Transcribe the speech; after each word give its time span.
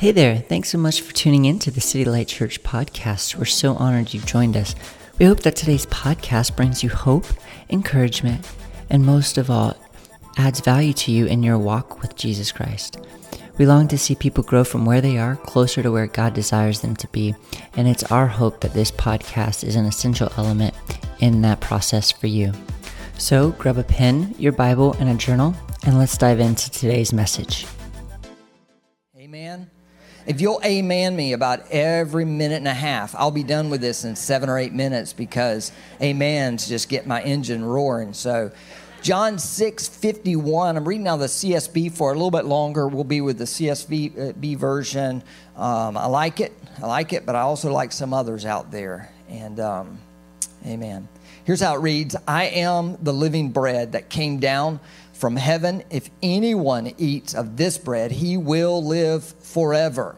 Hey 0.00 0.12
there, 0.12 0.36
thanks 0.36 0.70
so 0.70 0.78
much 0.78 1.02
for 1.02 1.12
tuning 1.12 1.44
in 1.44 1.58
to 1.58 1.70
the 1.70 1.82
City 1.82 2.06
Light 2.06 2.26
Church 2.26 2.62
podcast. 2.62 3.34
We're 3.34 3.44
so 3.44 3.74
honored 3.74 4.14
you've 4.14 4.24
joined 4.24 4.56
us. 4.56 4.74
We 5.18 5.26
hope 5.26 5.40
that 5.40 5.56
today's 5.56 5.84
podcast 5.84 6.56
brings 6.56 6.82
you 6.82 6.88
hope, 6.88 7.26
encouragement, 7.68 8.50
and 8.88 9.04
most 9.04 9.36
of 9.36 9.50
all, 9.50 9.76
adds 10.38 10.60
value 10.60 10.94
to 10.94 11.12
you 11.12 11.26
in 11.26 11.42
your 11.42 11.58
walk 11.58 12.00
with 12.00 12.16
Jesus 12.16 12.50
Christ. 12.50 12.96
We 13.58 13.66
long 13.66 13.88
to 13.88 13.98
see 13.98 14.14
people 14.14 14.42
grow 14.42 14.64
from 14.64 14.86
where 14.86 15.02
they 15.02 15.18
are 15.18 15.36
closer 15.36 15.82
to 15.82 15.92
where 15.92 16.06
God 16.06 16.32
desires 16.32 16.80
them 16.80 16.96
to 16.96 17.08
be, 17.08 17.34
and 17.74 17.86
it's 17.86 18.10
our 18.10 18.26
hope 18.26 18.62
that 18.62 18.72
this 18.72 18.90
podcast 18.90 19.64
is 19.64 19.76
an 19.76 19.84
essential 19.84 20.32
element 20.38 20.74
in 21.18 21.42
that 21.42 21.60
process 21.60 22.10
for 22.10 22.26
you. 22.26 22.54
So 23.18 23.50
grab 23.50 23.76
a 23.76 23.84
pen, 23.84 24.34
your 24.38 24.52
Bible, 24.52 24.94
and 24.94 25.10
a 25.10 25.14
journal, 25.14 25.54
and 25.84 25.98
let's 25.98 26.16
dive 26.16 26.40
into 26.40 26.70
today's 26.70 27.12
message. 27.12 27.66
Amen. 29.14 29.70
If 30.30 30.40
you'll 30.40 30.60
amen 30.64 31.16
me 31.16 31.32
about 31.32 31.68
every 31.72 32.24
minute 32.24 32.58
and 32.58 32.68
a 32.68 32.72
half, 32.72 33.16
I'll 33.16 33.32
be 33.32 33.42
done 33.42 33.68
with 33.68 33.80
this 33.80 34.04
in 34.04 34.14
seven 34.14 34.48
or 34.48 34.58
eight 34.58 34.72
minutes 34.72 35.12
because 35.12 35.72
amens 36.00 36.68
just 36.68 36.88
get 36.88 37.04
my 37.04 37.20
engine 37.22 37.64
roaring. 37.64 38.12
So, 38.12 38.52
John 39.02 39.40
6 39.40 39.88
51, 39.88 40.76
I'm 40.76 40.86
reading 40.86 41.02
now 41.02 41.16
the 41.16 41.26
CSB 41.26 41.90
for 41.90 42.12
a 42.12 42.14
little 42.14 42.30
bit 42.30 42.44
longer. 42.44 42.86
We'll 42.86 43.02
be 43.02 43.20
with 43.20 43.38
the 43.38 43.44
CSB 43.44 44.54
uh, 44.54 44.58
version. 44.58 45.24
Um, 45.56 45.96
I 45.96 46.06
like 46.06 46.38
it. 46.38 46.52
I 46.80 46.86
like 46.86 47.12
it, 47.12 47.26
but 47.26 47.34
I 47.34 47.40
also 47.40 47.72
like 47.72 47.90
some 47.90 48.14
others 48.14 48.44
out 48.46 48.70
there. 48.70 49.10
And 49.28 49.58
um, 49.58 49.98
amen. 50.64 51.08
Here's 51.42 51.60
how 51.60 51.74
it 51.74 51.80
reads 51.80 52.14
I 52.28 52.44
am 52.44 52.98
the 53.02 53.12
living 53.12 53.50
bread 53.50 53.92
that 53.92 54.08
came 54.08 54.38
down 54.38 54.78
from 55.20 55.36
heaven. 55.36 55.84
If 55.90 56.08
anyone 56.22 56.94
eats 56.96 57.34
of 57.34 57.58
this 57.58 57.76
bread, 57.76 58.10
he 58.10 58.38
will 58.38 58.82
live 58.82 59.22
forever. 59.22 60.16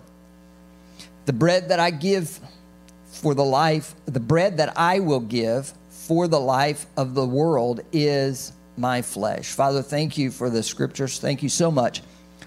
The 1.26 1.32
bread 1.32 1.70
that 1.70 1.80
I 1.80 1.90
give 1.90 2.38
for 3.06 3.34
the 3.34 3.44
life, 3.44 3.96
the 4.06 4.20
bread 4.20 4.58
that 4.58 4.78
I 4.78 5.00
will 5.00 5.20
give 5.20 5.74
for 5.90 6.28
the 6.28 6.38
life 6.38 6.86
of 6.96 7.14
the 7.14 7.26
world 7.26 7.80
is 7.92 8.52
my 8.76 9.02
flesh. 9.02 9.50
Father, 9.50 9.82
thank 9.82 10.16
you 10.16 10.30
for 10.30 10.48
the 10.48 10.62
scriptures. 10.62 11.18
Thank 11.18 11.42
you 11.42 11.48
so 11.48 11.68
much 11.70 12.00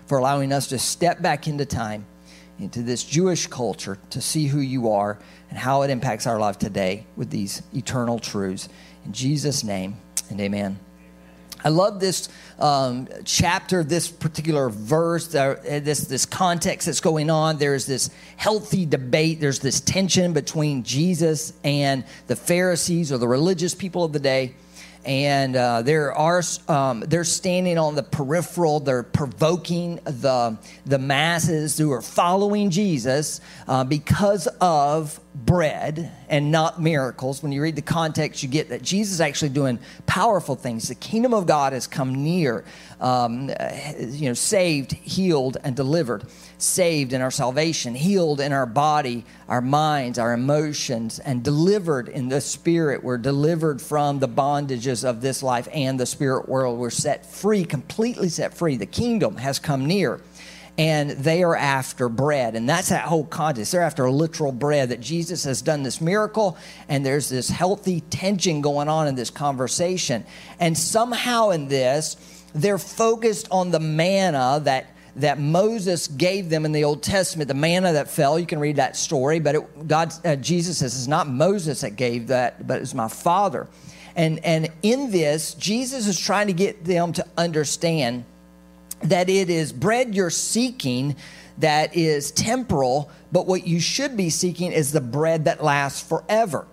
for 0.08 0.18
allowing 0.18 0.54
us 0.54 0.68
to 0.68 0.80
step 0.80 1.22
back 1.22 1.50
into 1.50 1.66
time, 1.66 2.06
into 2.58 2.84
this 2.84 3.04
Jewish 3.04 3.48
culture, 3.48 3.98
to 4.12 4.22
see 4.22 4.48
who 4.48 4.60
you 4.60 4.92
are 4.92 5.20
and 5.50 5.60
how 5.60 5.82
it 5.82 5.90
impacts 5.90 6.26
our 6.26 6.40
life 6.40 6.58
today 6.58 7.06
with 7.18 7.30
these 7.30 7.62
eternal 7.74 8.18
truths. 8.18 8.70
In 9.06 9.12
Jesus' 9.12 9.62
name, 9.62 9.98
and 10.30 10.40
amen. 10.40 10.80
I 11.66 11.70
love 11.70 12.00
this 12.00 12.30
um, 12.60 13.08
chapter, 13.24 13.84
this 13.84 14.08
particular 14.08 14.70
verse, 14.70 15.34
uh, 15.34 15.56
this, 15.64 16.02
this 16.02 16.28
context 16.28 16.86
that's 16.86 17.00
going 17.00 17.32
on. 17.32 17.58
There's 17.58 17.88
this 17.88 18.12
healthy 18.38 18.86
debate, 18.86 19.40
there's 19.40 19.60
this 19.60 19.82
tension 19.82 20.32
between 20.32 20.84
Jesus 20.84 21.54
and 21.64 22.06
the 22.28 22.36
Pharisees 22.36 23.12
or 23.12 23.18
the 23.18 23.28
religious 23.28 23.74
people 23.74 24.04
of 24.04 24.14
the 24.14 24.20
day 24.20 24.54
and 25.06 25.56
uh, 25.56 25.84
there 25.84 26.14
are 26.14 26.42
um, 26.68 27.02
they're 27.02 27.24
standing 27.24 27.78
on 27.78 27.94
the 27.94 28.02
peripheral. 28.02 28.80
They're 28.80 29.04
provoking 29.04 29.98
the 30.04 30.58
the 30.86 30.98
masses 30.98 31.78
who 31.78 31.92
are 31.92 32.02
following 32.02 32.72
Jesus 32.72 33.40
uh, 33.68 33.84
because 33.84 34.48
of 34.60 35.20
bread 35.36 36.12
and 36.30 36.50
not 36.50 36.82
miracles. 36.82 37.44
When 37.44 37.52
you 37.52 37.62
read 37.62 37.76
the 37.76 37.82
context, 37.82 38.42
you 38.42 38.48
get 38.48 38.70
that 38.70 38.82
Jesus 38.82 39.16
is 39.16 39.22
actually 39.22 39.50
doing 39.50 39.80
powerful 40.06 40.56
things. 40.56 40.88
The 40.88 40.96
kingdom 40.96 41.34
of 41.34 41.46
God 41.46 41.74
has 41.74 41.88
come 41.88 42.24
near, 42.24 42.64
um, 43.02 43.50
you 44.00 44.30
know, 44.30 44.34
saved, 44.34 44.94
healed, 44.94 45.58
and 45.64 45.76
delivered. 45.76 46.24
Saved 46.58 47.12
in 47.12 47.22
our 47.22 47.32
salvation, 47.32 47.96
healed 47.96 48.40
in 48.40 48.54
our 48.54 48.66
body, 48.66 49.26
our 49.50 49.62
minds, 49.62 50.18
our 50.18 50.34
emotions, 50.34 51.20
and 51.20 51.44
delivered 51.44 52.08
in 52.08 52.30
the 52.30 52.40
spirit. 52.40 53.04
We're 53.04 53.18
delivered 53.18 53.82
from 53.82 54.20
the 54.20 54.30
bondages 54.30 55.04
of 55.04 55.20
this 55.20 55.44
life 55.44 55.68
and 55.74 56.00
the 56.00 56.06
spirit 56.06 56.48
world. 56.48 56.80
We're 56.80 56.90
set 56.92 57.26
free, 57.26 57.66
completely 57.66 58.30
set 58.30 58.54
free. 58.54 58.78
The 58.78 58.86
kingdom 58.86 59.36
has 59.36 59.60
come 59.60 59.86
near 59.86 60.22
and 60.78 61.12
they 61.12 61.44
are 61.44 61.56
after 61.56 62.10
bread. 62.10 62.56
And 62.56 62.68
that's 62.68 62.90
that 62.90 63.06
whole 63.06 63.26
context. 63.26 63.72
They're 63.72 63.82
after 63.82 64.10
literal 64.10 64.52
bread 64.52 64.90
that 64.90 65.00
Jesus 65.00 65.44
has 65.46 65.62
done 65.62 65.84
this 65.84 66.02
miracle, 66.02 66.58
and 66.90 67.06
there's 67.06 67.30
this 67.30 67.50
healthy 67.50 68.02
tension 68.02 68.62
going 68.62 68.90
on 68.90 69.08
in 69.08 69.16
this 69.16 69.30
conversation. 69.30 70.26
And 70.60 70.78
somehow 70.78 71.52
in 71.52 71.68
this, 71.68 72.18
they're 72.54 72.78
focused 72.78 73.48
on 73.52 73.72
the 73.72 73.80
manna 73.80 74.62
that 74.64 74.88
that 75.18 75.40
Moses 75.40 76.10
gave 76.10 76.50
them 76.50 76.66
in 76.66 76.74
the 76.74 76.84
Old 76.84 77.02
Testament, 77.02 77.48
the 77.48 77.54
manna 77.54 77.94
that 77.94 78.10
fell. 78.10 78.38
You 78.38 78.46
can 78.46 78.60
read 78.60 78.76
that 78.76 78.98
story, 78.98 79.40
but 79.40 79.56
it, 79.56 79.88
God, 79.88 80.14
uh, 80.26 80.36
Jesus 80.36 80.80
says 80.80 80.94
it's 80.94 81.08
not 81.08 81.30
Moses 81.30 81.82
that 81.82 81.96
gave 81.96 82.28
that, 82.28 82.68
but 82.68 82.82
it's 82.82 82.94
my 82.94 83.08
Father. 83.08 83.68
And 84.18 84.44
and 84.44 84.70
in 84.82 85.12
this, 85.12 85.54
Jesus 85.54 86.08
is 86.08 86.20
trying 86.20 86.48
to 86.48 86.54
get 86.54 86.84
them 86.84 87.14
to 87.14 87.26
understand 87.38 88.26
that 89.02 89.30
it 89.30 89.50
is 89.50 89.72
bread 89.72 90.16
you're 90.16 90.30
seeking 90.30 91.16
that 91.58 91.96
is 91.96 92.32
temporal, 92.32 93.10
but 93.32 93.48
what 93.48 93.66
you 93.66 93.80
should 93.80 94.18
be 94.18 94.30
seeking 94.30 94.72
is 94.72 94.92
the 94.92 95.02
bread 95.02 95.46
that 95.46 95.64
lasts 95.64 96.02
forever. 96.02 96.68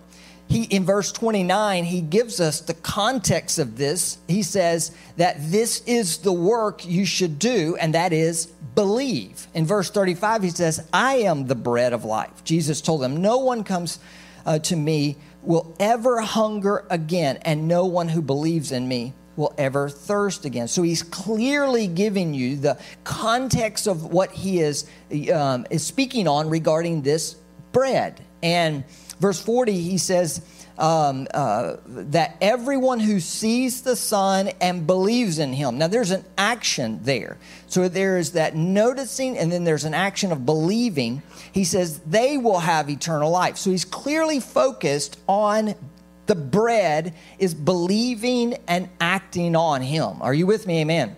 He, 0.47 0.63
in 0.63 0.83
verse 0.83 1.11
29, 1.11 1.85
he 1.85 2.01
gives 2.01 2.39
us 2.41 2.59
the 2.59 2.73
context 2.73 3.59
of 3.59 3.77
this. 3.77 4.17
He 4.27 4.43
says 4.43 4.95
that 5.17 5.37
this 5.39 5.81
is 5.85 6.17
the 6.17 6.33
work 6.33 6.85
you 6.85 7.05
should 7.05 7.39
do, 7.39 7.77
and 7.79 7.95
that 7.95 8.11
is 8.13 8.47
believe. 8.75 9.47
In 9.53 9.65
verse 9.65 9.89
35, 9.89 10.43
he 10.43 10.49
says, 10.49 10.87
I 10.91 11.15
am 11.17 11.47
the 11.47 11.55
bread 11.55 11.93
of 11.93 12.03
life. 12.03 12.43
Jesus 12.43 12.81
told 12.81 13.01
them, 13.01 13.21
No 13.21 13.37
one 13.37 13.63
comes 13.63 13.99
uh, 14.45 14.59
to 14.59 14.75
me 14.75 15.17
will 15.41 15.75
ever 15.79 16.21
hunger 16.21 16.85
again, 16.89 17.37
and 17.43 17.67
no 17.67 17.85
one 17.85 18.09
who 18.09 18.21
believes 18.21 18.71
in 18.71 18.87
me 18.87 19.13
will 19.35 19.53
ever 19.57 19.89
thirst 19.89 20.45
again. 20.45 20.67
So 20.67 20.81
he's 20.81 21.03
clearly 21.03 21.87
giving 21.87 22.33
you 22.33 22.55
the 22.55 22.79
context 23.03 23.87
of 23.87 24.05
what 24.05 24.31
he 24.31 24.59
is, 24.59 24.85
um, 25.33 25.65
is 25.69 25.85
speaking 25.85 26.27
on 26.27 26.49
regarding 26.49 27.01
this 27.01 27.35
bread. 27.71 28.21
And 28.41 28.83
verse 29.19 29.41
40, 29.41 29.79
he 29.79 29.97
says 29.97 30.41
um, 30.77 31.27
uh, 31.33 31.77
that 31.85 32.35
everyone 32.41 32.99
who 32.99 33.19
sees 33.19 33.81
the 33.81 33.95
Son 33.95 34.49
and 34.59 34.87
believes 34.87 35.39
in 35.39 35.53
him. 35.53 35.77
Now, 35.77 35.87
there's 35.87 36.11
an 36.11 36.25
action 36.37 36.99
there. 37.03 37.37
So 37.67 37.87
there 37.87 38.17
is 38.17 38.31
that 38.31 38.55
noticing, 38.55 39.37
and 39.37 39.51
then 39.51 39.63
there's 39.63 39.85
an 39.85 39.93
action 39.93 40.31
of 40.31 40.45
believing. 40.45 41.21
He 41.51 41.63
says 41.63 41.99
they 41.99 42.37
will 42.37 42.59
have 42.59 42.89
eternal 42.89 43.29
life. 43.29 43.57
So 43.57 43.71
he's 43.71 43.85
clearly 43.85 44.39
focused 44.39 45.19
on 45.27 45.75
the 46.25 46.35
bread 46.35 47.13
is 47.39 47.53
believing 47.53 48.55
and 48.67 48.89
acting 48.99 49.55
on 49.55 49.81
Him. 49.81 50.21
Are 50.21 50.33
you 50.33 50.45
with 50.45 50.67
me? 50.67 50.81
Amen. 50.81 51.15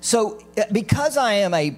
So, 0.00 0.42
uh, 0.56 0.64
because 0.72 1.16
I 1.16 1.34
am 1.34 1.54
a, 1.54 1.76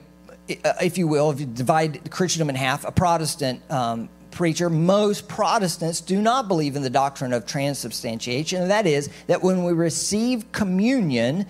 uh, 0.64 0.72
if 0.82 0.98
you 0.98 1.06
will, 1.06 1.30
if 1.30 1.40
you 1.40 1.46
divide 1.46 2.10
Christendom 2.10 2.50
in 2.50 2.56
half, 2.56 2.84
a 2.84 2.92
Protestant 2.92 3.62
um, 3.70 4.08
preacher, 4.30 4.68
most 4.68 5.28
Protestants 5.28 6.00
do 6.00 6.20
not 6.20 6.48
believe 6.48 6.76
in 6.76 6.82
the 6.82 6.90
doctrine 6.90 7.32
of 7.32 7.46
transubstantiation. 7.46 8.62
And 8.62 8.70
that 8.70 8.86
is 8.86 9.08
that 9.26 9.42
when 9.42 9.64
we 9.64 9.72
receive 9.72 10.50
communion, 10.52 11.46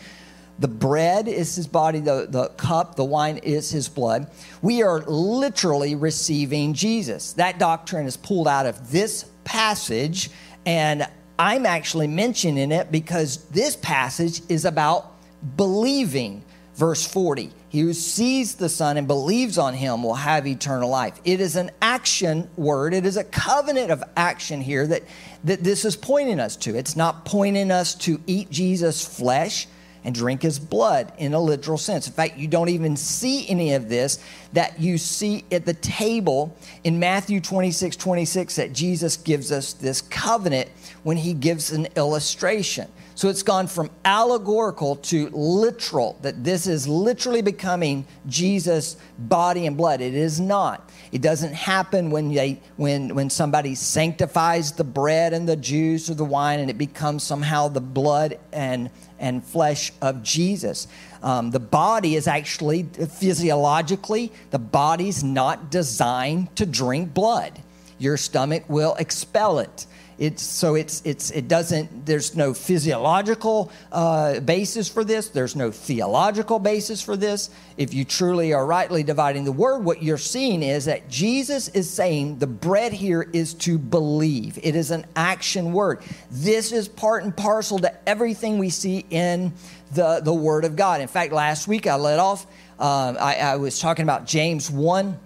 the 0.59 0.69
bread 0.69 1.27
is 1.27 1.55
his 1.55 1.67
body, 1.67 2.01
the, 2.01 2.27
the 2.29 2.49
cup, 2.51 2.95
the 2.95 3.05
wine 3.05 3.39
is 3.39 3.71
his 3.71 3.89
blood. 3.89 4.31
We 4.61 4.83
are 4.83 5.01
literally 5.07 5.95
receiving 5.95 6.75
Jesus. 6.75 7.33
That 7.33 7.59
doctrine 7.59 8.07
is 8.07 8.19
pulled 8.19 8.47
out 8.47 8.67
of 8.67 8.91
this 8.91 9.25
passage 9.45 10.31
and 10.67 11.09
I'm 11.39 11.65
actually 11.65 12.07
mentioning 12.07 12.71
it 12.71 12.93
because 12.93 13.45
this 13.47 13.77
passage 13.77 14.43
is 14.49 14.65
about 14.65 15.13
believing. 15.57 16.45
Verse 16.75 17.07
40 17.07 17.53
He 17.69 17.81
who 17.81 17.93
sees 17.93 18.55
the 18.55 18.69
Son 18.69 18.97
and 18.97 19.07
believes 19.07 19.59
on 19.59 19.75
him 19.75 20.03
will 20.03 20.15
have 20.15 20.47
eternal 20.47 20.89
life. 20.89 21.21
It 21.25 21.41
is 21.41 21.57
an 21.57 21.71
action 21.83 22.49
word, 22.57 22.95
it 22.95 23.05
is 23.05 23.17
a 23.17 23.25
covenant 23.25 23.91
of 23.91 24.03
action 24.17 24.61
here 24.61 24.87
that, 24.87 25.03
that 25.45 25.63
this 25.63 25.85
is 25.85 25.97
pointing 25.97 26.41
us 26.41 26.57
to. 26.57 26.77
It's 26.77 26.97
not 26.97 27.25
pointing 27.25 27.71
us 27.71 27.95
to 27.97 28.21
eat 28.27 28.51
Jesus' 28.51 29.05
flesh 29.05 29.67
and 30.05 30.15
drink 30.15 30.43
his 30.43 30.59
blood 30.59 31.13
in 31.19 31.35
a 31.35 31.41
literal 31.41 31.79
sense. 31.79 32.07
In 32.07 32.13
fact, 32.13 32.37
you 32.37 32.49
don't 32.49 32.69
even 32.69 32.97
see 32.97 33.49
any 33.49 33.75
of 33.75 33.89
this 33.89 34.23
that 34.53 34.81
you 34.81 34.99
see 34.99 35.45
at 35.53 35.67
the 35.67 35.75
table 35.75 36.57
in 36.85 36.99
Matthew 36.99 37.41
26 37.41 37.97
26 37.97 38.57
that 38.57 38.73
Jesus 38.73 39.17
gives 39.17 39.53
us 39.53 39.73
this 39.73 40.01
covenant 40.03 40.69
when 41.03 41.17
he 41.17 41.35
gives 41.35 41.73
an 41.73 41.89
illustration. 41.97 42.89
So 43.21 43.29
it's 43.29 43.43
gone 43.43 43.67
from 43.67 43.91
allegorical 44.03 44.97
to 44.97 45.29
literal, 45.29 46.17
that 46.23 46.43
this 46.43 46.67
is 46.67 46.89
literally 46.89 47.43
becoming 47.43 48.07
Jesus' 48.27 48.97
body 49.19 49.67
and 49.67 49.77
blood. 49.77 50.01
It 50.01 50.15
is 50.15 50.41
not. 50.41 50.89
It 51.13 51.21
doesn't 51.21 51.53
happen 51.53 52.09
when, 52.09 52.33
they, 52.33 52.63
when, 52.77 53.15
when 53.15 53.29
somebody 53.29 53.75
sanctifies 53.75 54.73
the 54.73 54.85
bread 54.85 55.35
and 55.35 55.47
the 55.47 55.57
juice 55.57 56.09
or 56.09 56.15
the 56.15 56.25
wine 56.25 56.61
and 56.61 56.71
it 56.71 56.79
becomes 56.79 57.23
somehow 57.23 57.69
the 57.69 57.83
blood 57.83 58.39
and, 58.55 58.89
and 59.19 59.45
flesh 59.45 59.93
of 60.01 60.23
Jesus. 60.23 60.89
Um, 61.23 61.51
the 61.51 61.61
body 61.61 62.15
is 62.17 62.27
actually 62.27 62.85
physiologically, 62.85 64.33
the 64.51 64.59
body's 64.59 65.23
not 65.23 65.71
designed 65.71 66.57
to 66.57 66.65
drink 66.65 67.13
blood. 67.13 67.61
Your 67.99 68.17
stomach 68.17 68.65
will 68.67 68.95
expel 68.95 69.59
it. 69.59 69.85
It's, 70.21 70.43
so 70.43 70.75
it's, 70.75 71.01
it's, 71.07 71.31
it 71.31 71.49
doesn't, 71.49 72.05
there's 72.05 72.37
no 72.37 72.53
physiological 72.53 73.73
uh, 73.91 74.41
basis 74.41 74.87
for 74.87 75.03
this. 75.03 75.31
There's 75.31 75.57
no 75.57 75.71
theological 75.71 76.59
basis 76.59 77.01
for 77.01 77.17
this. 77.17 77.49
If 77.79 77.95
you 77.95 78.05
truly 78.05 78.53
are 78.53 78.67
rightly 78.67 79.03
dividing 79.03 79.45
the 79.45 79.53
word, 79.53 79.83
what 79.83 80.03
you're 80.03 80.19
seeing 80.19 80.63
is 80.63 80.85
that 80.85 81.09
Jesus 81.09 81.69
is 81.69 81.89
saying 81.89 82.39
the 82.39 82.47
bread 82.47 82.93
here 82.93 83.31
is 83.33 83.55
to 83.55 83.79
believe. 83.79 84.59
It 84.63 84.77
is 84.77 84.91
an 84.91 85.07
action 85.17 85.73
word. 85.73 86.03
This 86.31 86.71
is 86.71 86.87
part 86.87 87.25
and 87.25 87.35
parcel 87.35 87.79
to 87.79 88.09
everything 88.09 88.59
we 88.59 88.69
see 88.69 89.07
in 89.09 89.55
the, 89.95 90.21
the 90.23 90.35
word 90.35 90.67
of 90.67 90.77
God. 90.77 91.01
In 91.01 91.09
fact, 91.09 91.33
last 91.33 91.67
week 91.67 91.87
I 91.87 91.95
let 91.95 92.19
off, 92.19 92.45
um, 92.79 93.17
I, 93.19 93.37
I 93.37 93.57
was 93.57 93.81
talking 93.81 94.03
about 94.03 94.27
James 94.27 94.71
1. 94.71 95.19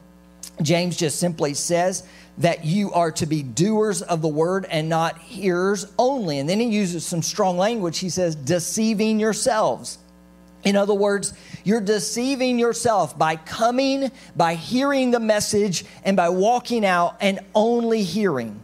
James 0.62 0.96
just 0.96 1.18
simply 1.18 1.54
says, 1.54 2.06
that 2.38 2.64
you 2.64 2.92
are 2.92 3.12
to 3.12 3.26
be 3.26 3.42
doers 3.42 4.02
of 4.02 4.20
the 4.20 4.28
word 4.28 4.66
and 4.68 4.88
not 4.88 5.18
hearers 5.18 5.86
only. 5.98 6.38
And 6.38 6.48
then 6.48 6.58
he 6.58 6.66
uses 6.66 7.06
some 7.06 7.22
strong 7.22 7.56
language. 7.56 7.98
He 7.98 8.08
says, 8.08 8.34
deceiving 8.34 9.20
yourselves. 9.20 9.98
In 10.64 10.76
other 10.76 10.94
words, 10.94 11.34
you're 11.62 11.80
deceiving 11.80 12.58
yourself 12.58 13.16
by 13.18 13.36
coming, 13.36 14.10
by 14.34 14.54
hearing 14.54 15.10
the 15.10 15.20
message, 15.20 15.84
and 16.04 16.16
by 16.16 16.30
walking 16.30 16.84
out 16.84 17.18
and 17.20 17.38
only 17.54 18.02
hearing 18.02 18.63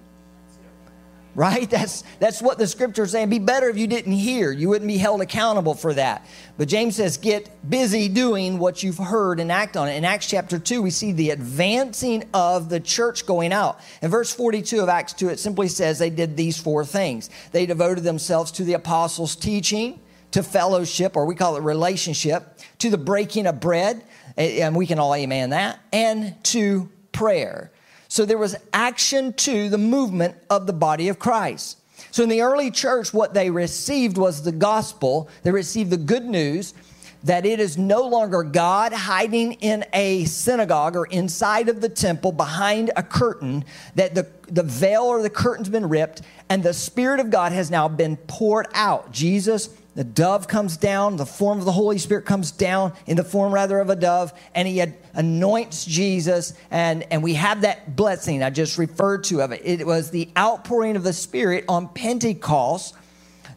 right? 1.41 1.71
That's, 1.71 2.03
that's 2.19 2.43
what 2.43 2.59
the 2.59 2.67
scripture 2.67 3.05
is 3.05 3.13
saying. 3.13 3.23
It'd 3.23 3.31
be 3.31 3.39
better 3.39 3.71
if 3.71 3.79
you 3.79 3.87
didn't 3.87 4.13
hear. 4.13 4.53
You 4.53 4.69
wouldn't 4.69 4.89
be 4.89 4.99
held 4.99 5.23
accountable 5.23 5.73
for 5.73 5.95
that. 5.95 6.27
But 6.59 6.69
James 6.69 6.97
says, 6.97 7.17
get 7.17 7.49
busy 7.69 8.09
doing 8.09 8.59
what 8.59 8.83
you've 8.83 8.99
heard 8.99 9.41
and 9.41 9.51
act 9.51 9.75
on 9.75 9.89
it. 9.89 9.95
In 9.95 10.05
Acts 10.05 10.29
chapter 10.29 10.59
2, 10.59 10.83
we 10.83 10.91
see 10.91 11.13
the 11.13 11.31
advancing 11.31 12.29
of 12.35 12.69
the 12.69 12.79
church 12.79 13.25
going 13.25 13.55
out. 13.55 13.81
In 14.03 14.11
verse 14.11 14.35
42 14.35 14.81
of 14.81 14.91
Acts 14.91 15.15
2, 15.15 15.31
it 15.31 15.41
simply 15.41 15.69
says 15.69 15.99
they 15.99 16.11
did 16.11 16.37
these 16.37 16.61
four 16.61 16.85
things. 16.85 17.31
They 17.53 17.65
devoted 17.65 18.05
themselves 18.05 18.53
to 18.53 18.65
the 18.65 18.75
apostles' 18.75 19.35
teaching, 19.35 19.99
to 20.33 20.43
fellowship, 20.43 21.17
or 21.17 21.25
we 21.25 21.35
call 21.35 21.57
it 21.57 21.63
relationship, 21.63 22.59
to 22.81 22.91
the 22.91 22.99
breaking 22.99 23.47
of 23.47 23.61
bread, 23.61 24.05
and 24.37 24.77
we 24.77 24.87
can 24.87 24.99
all 24.99 25.15
amen 25.15 25.51
that, 25.51 25.81
and 25.91 26.35
to 26.45 26.91
prayer. 27.13 27.73
So 28.11 28.25
there 28.25 28.39
was 28.39 28.57
action 28.73 29.33
to 29.35 29.69
the 29.69 29.79
movement 29.79 30.35
of 30.51 30.67
the 30.67 30.73
body 30.73 31.09
of 31.09 31.21
Christ. 31.21 31.79
So 32.11 32.25
in 32.25 32.29
the 32.29 32.41
early 32.41 32.73
church, 32.73 33.15
what 33.15 33.35
they 33.35 33.51
received 33.51 34.19
was 34.19 34.43
the 34.43 34.51
gospel. 34.51 35.29
They 35.45 35.53
received 35.53 35.91
the 35.91 35.97
good 35.97 36.25
news 36.25 36.75
that 37.23 37.47
it 37.47 37.61
is 37.61 37.79
no 37.79 38.03
longer 38.09 38.43
God 38.43 38.93
hiding 38.93 39.53
in 39.53 39.85
a 39.93 40.25
synagogue 40.25 40.97
or 40.97 41.07
inside 41.07 41.69
of 41.69 41.81
the 41.81 41.89
temple 41.89 42.33
behind 42.33 42.91
a 42.97 43.03
curtain, 43.05 43.65
that 43.95 44.17
the, 44.17 44.27
the 44.49 44.65
veil 44.65 45.03
or 45.03 45.23
the 45.23 45.31
curtain's 45.31 45.69
been 45.69 45.89
ripped, 45.89 46.23
and 46.49 46.65
the 46.65 46.75
Spirit 46.75 47.21
of 47.21 47.31
God 47.31 47.53
has 47.53 47.71
now 47.71 47.87
been 47.87 48.17
poured 48.17 48.67
out. 48.75 49.13
Jesus 49.13 49.69
the 49.95 50.05
dove 50.05 50.47
comes 50.47 50.77
down, 50.77 51.17
the 51.17 51.27
form 51.27 51.59
of 51.59 51.65
the 51.65 51.73
Holy 51.73 51.99
Spirit 51.99 52.25
comes 52.25 52.53
down 52.53 52.93
in 53.07 53.17
the 53.17 53.25
form 53.25 53.53
rather 53.53 53.81
of 53.81 53.91
a 53.91 53.97
dove, 53.97 54.33
and 54.55 54.69
he 54.69 54.85
anoints 55.15 55.85
Jesus. 55.85 56.55
And, 56.71 57.05
and 57.11 57.23
we 57.23 57.35
have 57.35 57.63
that 57.63 57.97
blessing 57.97 58.43
I 58.43 58.51
just 58.51 58.79
referred 58.79 59.25
to 59.25 59.43
of 59.43 59.51
it. 59.51 59.63
It 59.65 59.85
was 59.87 60.11
the 60.11 60.31
outpouring 60.39 60.95
of 60.95 61.03
the 61.03 61.13
Spirit 61.13 61.65
on 61.69 61.89
Pentecost 61.89 62.95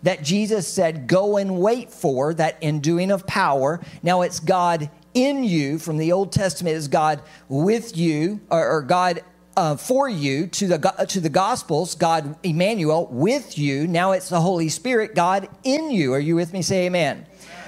that 0.01 0.23
Jesus 0.23 0.67
said, 0.67 1.07
Go 1.07 1.37
and 1.37 1.59
wait 1.59 1.91
for, 1.91 2.33
that 2.33 2.57
enduing 2.61 3.11
of 3.11 3.27
power. 3.27 3.79
Now 4.01 4.21
it's 4.21 4.39
God 4.39 4.89
in 5.13 5.43
you. 5.43 5.77
From 5.77 5.97
the 5.97 6.11
Old 6.11 6.31
Testament 6.31 6.75
is 6.75 6.87
God 6.87 7.21
with 7.47 7.95
you, 7.95 8.41
or, 8.49 8.67
or 8.67 8.81
God 8.81 9.21
uh, 9.55 9.75
for 9.75 10.09
you 10.09 10.47
to 10.47 10.67
the 10.67 11.05
to 11.09 11.19
the 11.19 11.29
Gospels, 11.29 11.95
God 11.95 12.35
Emmanuel 12.43 13.07
with 13.11 13.57
you. 13.57 13.87
Now 13.87 14.11
it's 14.11 14.29
the 14.29 14.41
Holy 14.41 14.69
Spirit, 14.69 15.15
God 15.15 15.47
in 15.63 15.91
you. 15.91 16.13
Are 16.13 16.19
you 16.19 16.35
with 16.35 16.53
me? 16.53 16.61
Say 16.61 16.85
Amen. 16.85 17.25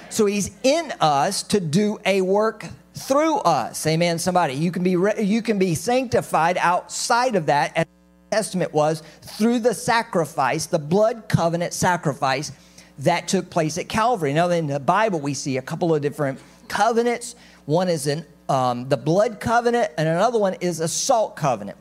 So 0.09 0.25
He's 0.25 0.51
in 0.63 0.93
us 0.99 1.43
to 1.43 1.59
do 1.59 1.99
a 2.05 2.21
work 2.21 2.65
through 2.95 3.37
us. 3.39 3.85
Amen. 3.85 4.17
Somebody, 4.17 4.53
you 4.53 4.71
can 4.71 4.83
be 4.83 4.95
re- 4.95 5.21
you 5.21 5.41
can 5.41 5.59
be 5.59 5.75
sanctified 5.75 6.57
outside 6.57 7.35
of 7.35 7.45
that, 7.47 7.75
as 7.75 7.85
the 7.85 8.35
Testament 8.37 8.73
was 8.73 9.03
through 9.21 9.59
the 9.59 9.73
sacrifice, 9.73 10.65
the 10.65 10.79
blood 10.79 11.27
covenant 11.27 11.73
sacrifice 11.73 12.51
that 12.99 13.27
took 13.27 13.49
place 13.49 13.77
at 13.77 13.89
Calvary. 13.89 14.33
Now, 14.33 14.49
in 14.49 14.67
the 14.67 14.79
Bible, 14.79 15.19
we 15.19 15.33
see 15.33 15.57
a 15.57 15.61
couple 15.61 15.93
of 15.93 16.01
different 16.01 16.39
covenants. 16.67 17.35
One 17.65 17.89
is 17.89 18.07
an 18.07 18.25
um, 18.49 18.89
the 18.89 18.97
blood 18.97 19.39
covenant, 19.39 19.91
and 19.97 20.07
another 20.07 20.39
one 20.39 20.55
is 20.55 20.79
a 20.79 20.87
salt 20.87 21.35
covenant. 21.35 21.77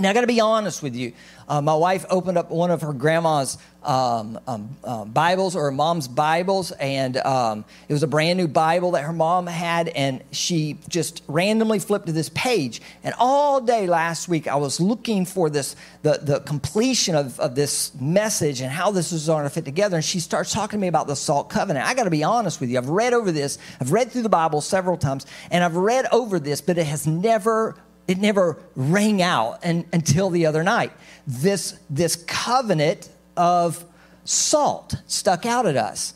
Now, 0.00 0.10
I 0.10 0.12
got 0.12 0.20
to 0.20 0.28
be 0.28 0.40
honest 0.40 0.80
with 0.80 0.94
you. 0.94 1.12
Uh, 1.48 1.60
my 1.60 1.74
wife 1.74 2.04
opened 2.08 2.38
up 2.38 2.50
one 2.50 2.70
of 2.70 2.82
her 2.82 2.92
grandma's 2.92 3.58
um, 3.82 4.38
um, 4.46 4.76
uh, 4.84 5.04
Bibles 5.06 5.56
or 5.56 5.64
her 5.64 5.70
mom's 5.72 6.06
Bibles, 6.06 6.70
and 6.72 7.16
um, 7.16 7.64
it 7.88 7.92
was 7.92 8.02
a 8.02 8.06
brand 8.06 8.38
new 8.38 8.46
Bible 8.46 8.92
that 8.92 9.02
her 9.02 9.12
mom 9.12 9.46
had, 9.46 9.88
and 9.88 10.22
she 10.30 10.78
just 10.88 11.22
randomly 11.26 11.78
flipped 11.78 12.06
to 12.06 12.12
this 12.12 12.28
page. 12.28 12.80
And 13.02 13.14
all 13.18 13.60
day 13.60 13.86
last 13.86 14.28
week, 14.28 14.46
I 14.46 14.56
was 14.56 14.78
looking 14.78 15.24
for 15.24 15.50
this 15.50 15.74
the, 16.02 16.20
the 16.22 16.40
completion 16.40 17.16
of, 17.16 17.40
of 17.40 17.54
this 17.54 17.92
message 17.94 18.60
and 18.60 18.70
how 18.70 18.92
this 18.92 19.10
is 19.10 19.26
going 19.26 19.44
to 19.44 19.50
fit 19.50 19.64
together. 19.64 19.96
And 19.96 20.04
she 20.04 20.20
starts 20.20 20.52
talking 20.52 20.78
to 20.78 20.80
me 20.80 20.88
about 20.88 21.06
the 21.06 21.16
Salt 21.16 21.50
Covenant. 21.50 21.86
I 21.86 21.94
got 21.94 22.04
to 22.04 22.10
be 22.10 22.22
honest 22.22 22.60
with 22.60 22.70
you. 22.70 22.78
I've 22.78 22.88
read 22.88 23.14
over 23.14 23.32
this. 23.32 23.58
I've 23.80 23.90
read 23.90 24.12
through 24.12 24.22
the 24.22 24.28
Bible 24.28 24.60
several 24.60 24.96
times, 24.96 25.26
and 25.50 25.64
I've 25.64 25.76
read 25.76 26.06
over 26.12 26.38
this, 26.38 26.60
but 26.60 26.78
it 26.78 26.86
has 26.86 27.06
never 27.06 27.74
it 28.08 28.18
never 28.18 28.56
rang 28.74 29.22
out 29.22 29.60
and, 29.62 29.84
until 29.92 30.30
the 30.30 30.46
other 30.46 30.64
night. 30.64 30.92
This, 31.26 31.78
this 31.90 32.16
covenant 32.26 33.10
of 33.36 33.84
salt 34.24 34.96
stuck 35.06 35.46
out 35.46 35.66
at 35.66 35.76
us. 35.76 36.14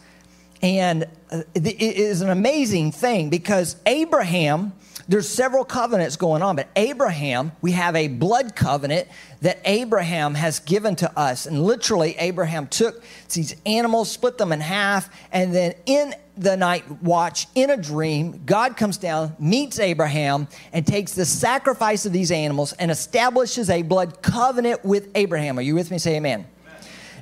And 0.63 1.05
uh, 1.31 1.43
it 1.55 1.81
is 1.81 2.23
an 2.23 2.31
amazing 2.31 2.93
thing 2.93 3.29
because 3.29 3.77
Abraham, 3.85 4.73
there's 5.09 5.29
several 5.29 5.65
covenants 5.65 6.17
going 6.17 6.43
on, 6.43 6.57
but 6.57 6.69
Abraham, 6.77 7.53
we 7.61 7.73
have 7.73 7.97
a 7.97 8.09
blood 8.09 8.55
covenant 8.55 9.09
that 9.41 9.59
Abraham 9.65 10.35
has 10.35 10.61
given 10.61 10.95
to 10.97 11.19
us. 11.19 11.47
And 11.47 11.63
literally, 11.63 12.17
Abraham 12.19 12.67
took 12.67 13.03
these 13.31 13.57
animals, 13.67 14.11
split 14.11 14.39
them 14.39 14.53
in 14.53 14.61
half, 14.61 15.11
and 15.33 15.55
then 15.55 15.75
in 15.87 16.15
the 16.37 16.57
night 16.57 16.91
watch 17.03 17.47
in 17.55 17.71
a 17.71 17.77
dream, 17.77 18.43
God 18.47 18.77
comes 18.77 18.97
down, 18.97 19.37
meets 19.39 19.79
Abraham, 19.79 20.49
and 20.73 20.87
takes 20.87 21.13
the 21.13 21.27
sacrifice 21.27 22.07
of 22.07 22.13
these 22.13 22.31
animals 22.31 22.73
and 22.75 22.91
establishes 22.91 23.69
a 23.69 23.83
blood 23.83 24.23
covenant 24.23 24.85
with 24.85 25.11
Abraham. 25.15 25.59
Are 25.59 25.63
you 25.63 25.75
with 25.75 25.91
me? 25.91 25.99
Say 25.99 26.17
amen. 26.17 26.47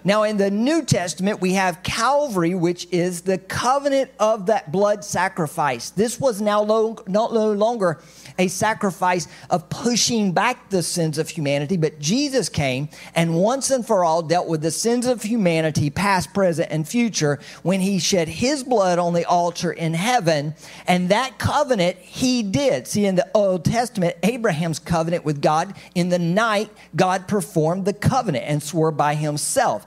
Now, 0.02 0.22
in 0.22 0.36
the 0.36 0.50
New 0.50 0.82
Testament, 0.82 1.40
we 1.40 1.52
have 1.54 1.82
Calvary, 1.82 2.54
which 2.54 2.86
is 2.90 3.20
the 3.22 3.38
covenant 3.38 4.10
of 4.18 4.46
that 4.46 4.72
blood 4.72 5.04
sacrifice. 5.04 5.90
This 5.90 6.18
was 6.18 6.40
now 6.40 6.64
no, 6.64 6.96
no 7.06 7.52
longer 7.52 8.00
a 8.40 8.48
sacrifice 8.48 9.28
of 9.50 9.68
pushing 9.68 10.32
back 10.32 10.70
the 10.70 10.82
sins 10.82 11.18
of 11.18 11.28
humanity, 11.28 11.76
but 11.76 11.98
Jesus 11.98 12.48
came 12.48 12.88
and 13.14 13.36
once 13.36 13.70
and 13.70 13.86
for 13.86 14.02
all 14.02 14.22
dealt 14.22 14.48
with 14.48 14.62
the 14.62 14.70
sins 14.70 15.06
of 15.06 15.22
humanity, 15.22 15.90
past, 15.90 16.32
present, 16.32 16.68
and 16.70 16.88
future, 16.88 17.38
when 17.62 17.80
he 17.80 17.98
shed 17.98 18.28
his 18.28 18.64
blood 18.64 18.98
on 18.98 19.12
the 19.12 19.26
altar 19.26 19.70
in 19.70 19.92
heaven. 19.92 20.54
And 20.86 21.10
that 21.10 21.38
covenant 21.38 21.98
he 21.98 22.42
did. 22.42 22.86
See, 22.86 23.04
in 23.04 23.14
the 23.14 23.28
Old 23.34 23.64
Testament, 23.64 24.16
Abraham's 24.22 24.78
covenant 24.78 25.24
with 25.24 25.42
God, 25.42 25.74
in 25.94 26.08
the 26.08 26.18
night, 26.18 26.70
God 26.96 27.28
performed 27.28 27.84
the 27.84 27.92
covenant 27.92 28.46
and 28.46 28.62
swore 28.62 28.90
by 28.90 29.14
himself. 29.16 29.84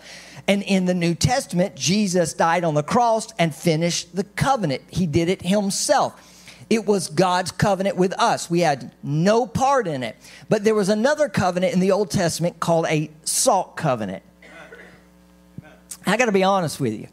And 0.48 0.62
in 0.62 0.86
the 0.86 0.94
New 0.94 1.16
Testament, 1.16 1.76
Jesus 1.76 2.34
died 2.34 2.64
on 2.64 2.76
the 2.76 2.84
cross 2.84 3.34
and 3.40 3.56
finished 3.56 4.16
the 4.16 4.26
covenant. 4.26 4.84
He 4.90 5.08
did 5.08 5.30
it 5.30 5.42
himself. 5.42 6.33
It 6.70 6.86
was 6.86 7.08
God's 7.10 7.52
covenant 7.52 7.96
with 7.96 8.14
us. 8.20 8.50
We 8.50 8.62
had 8.62 8.92
no 9.04 9.46
part 9.46 9.88
in 9.88 10.04
it. 10.04 10.16
But 10.50 10.64
there 10.64 10.76
was 10.76 10.90
another 10.90 11.30
covenant 11.30 11.74
in 11.74 11.80
the 11.80 11.92
Old 11.92 12.12
Testament 12.12 12.60
called 12.60 12.86
a 12.88 13.10
salt 13.24 13.76
covenant. 13.76 14.24
I 16.06 16.18
got 16.18 16.26
to 16.26 16.32
be 16.32 16.44
honest 16.44 16.80
with 16.80 16.94
you. 16.94 17.08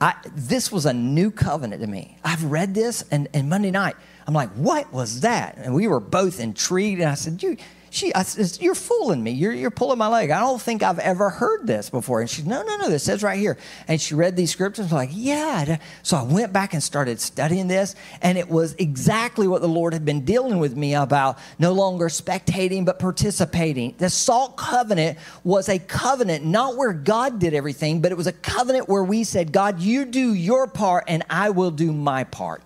I, 0.00 0.14
this 0.34 0.70
was 0.70 0.84
a 0.84 0.92
new 0.92 1.30
covenant 1.30 1.80
to 1.80 1.88
me. 1.88 2.18
I've 2.24 2.44
read 2.44 2.74
this, 2.74 3.02
and, 3.10 3.28
and 3.32 3.48
Monday 3.48 3.70
night, 3.70 3.96
I'm 4.26 4.34
like, 4.34 4.50
what 4.50 4.92
was 4.92 5.20
that? 5.20 5.56
And 5.56 5.74
we 5.74 5.86
were 5.86 6.00
both 6.00 6.40
intrigued. 6.40 7.00
And 7.00 7.08
I 7.08 7.14
said, 7.14 7.42
you, 7.42 7.56
she, 7.96 8.14
I 8.14 8.22
said, 8.22 8.62
You're 8.62 8.74
fooling 8.74 9.22
me. 9.22 9.30
You're, 9.30 9.52
you're 9.52 9.70
pulling 9.70 9.98
my 9.98 10.08
leg. 10.08 10.30
I 10.30 10.40
don't 10.40 10.60
think 10.60 10.82
I've 10.82 10.98
ever 10.98 11.30
heard 11.30 11.66
this 11.66 11.88
before. 11.88 12.20
And 12.20 12.28
she 12.28 12.42
No, 12.42 12.62
no, 12.62 12.76
no. 12.76 12.90
This 12.90 13.04
says 13.04 13.22
right 13.22 13.38
here. 13.38 13.56
And 13.88 14.00
she 14.00 14.14
read 14.14 14.36
these 14.36 14.50
scriptures. 14.50 14.92
like, 14.92 15.08
Yeah. 15.12 15.64
Uh, 15.66 15.76
so 16.02 16.16
I 16.16 16.22
went 16.22 16.52
back 16.52 16.74
and 16.74 16.82
started 16.82 17.20
studying 17.20 17.68
this. 17.68 17.94
And 18.20 18.36
it 18.36 18.48
was 18.48 18.74
exactly 18.74 19.48
what 19.48 19.62
the 19.62 19.68
Lord 19.68 19.94
had 19.94 20.04
been 20.04 20.24
dealing 20.24 20.58
with 20.58 20.76
me 20.76 20.94
about 20.94 21.38
no 21.58 21.72
longer 21.72 22.08
spectating, 22.08 22.84
but 22.84 22.98
participating. 22.98 23.94
The 23.96 24.10
salt 24.10 24.58
covenant 24.58 25.18
was 25.42 25.68
a 25.70 25.78
covenant, 25.78 26.44
not 26.44 26.76
where 26.76 26.92
God 26.92 27.38
did 27.38 27.54
everything, 27.54 28.02
but 28.02 28.12
it 28.12 28.16
was 28.16 28.26
a 28.26 28.32
covenant 28.32 28.88
where 28.88 29.04
we 29.04 29.24
said, 29.24 29.52
God, 29.52 29.80
you 29.80 30.04
do 30.04 30.34
your 30.34 30.66
part 30.66 31.04
and 31.08 31.24
I 31.30 31.50
will 31.50 31.70
do 31.70 31.92
my 31.92 32.24
part. 32.24 32.62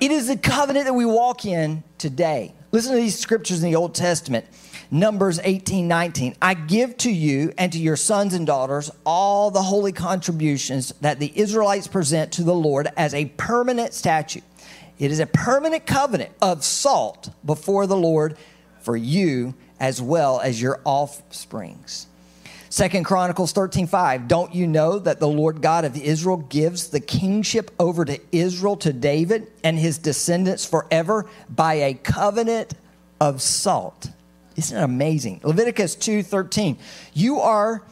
It 0.00 0.10
is 0.10 0.28
the 0.28 0.38
covenant 0.38 0.86
that 0.86 0.94
we 0.94 1.04
walk 1.04 1.44
in 1.44 1.82
today. 1.98 2.54
Listen 2.72 2.92
to 2.92 3.00
these 3.00 3.18
scriptures 3.18 3.62
in 3.62 3.70
the 3.70 3.76
Old 3.76 3.94
Testament. 3.94 4.46
Numbers 4.92 5.40
18, 5.42 5.86
19. 5.86 6.36
I 6.40 6.54
give 6.54 6.96
to 6.98 7.10
you 7.10 7.52
and 7.58 7.72
to 7.72 7.78
your 7.78 7.96
sons 7.96 8.34
and 8.34 8.46
daughters 8.46 8.90
all 9.04 9.50
the 9.50 9.62
holy 9.62 9.92
contributions 9.92 10.92
that 11.00 11.18
the 11.18 11.32
Israelites 11.34 11.86
present 11.88 12.32
to 12.32 12.44
the 12.44 12.54
Lord 12.54 12.88
as 12.96 13.14
a 13.14 13.26
permanent 13.36 13.94
statute. 13.94 14.44
It 14.98 15.10
is 15.10 15.20
a 15.20 15.26
permanent 15.26 15.86
covenant 15.86 16.32
of 16.42 16.64
salt 16.64 17.30
before 17.44 17.86
the 17.86 17.96
Lord 17.96 18.36
for 18.80 18.96
you 18.96 19.54
as 19.78 20.02
well 20.02 20.40
as 20.40 20.60
your 20.60 20.80
offsprings. 20.84 22.06
Second 22.72 23.02
Chronicles 23.02 23.50
13, 23.50 23.88
5. 23.88 24.28
Don't 24.28 24.54
you 24.54 24.64
know 24.64 25.00
that 25.00 25.18
the 25.18 25.26
Lord 25.26 25.60
God 25.60 25.84
of 25.84 25.96
Israel 25.96 26.36
gives 26.36 26.86
the 26.90 27.00
kingship 27.00 27.72
over 27.80 28.04
to 28.04 28.20
Israel 28.30 28.76
to 28.76 28.92
David 28.92 29.50
and 29.64 29.76
his 29.76 29.98
descendants 29.98 30.64
forever 30.64 31.28
by 31.48 31.74
a 31.74 31.94
covenant 31.94 32.74
of 33.20 33.42
salt? 33.42 34.10
Isn't 34.54 34.78
it 34.78 34.84
amazing? 34.84 35.40
Leviticus 35.42 35.96
2, 35.96 36.22
13. 36.22 36.78
You 37.12 37.40
are 37.40 37.82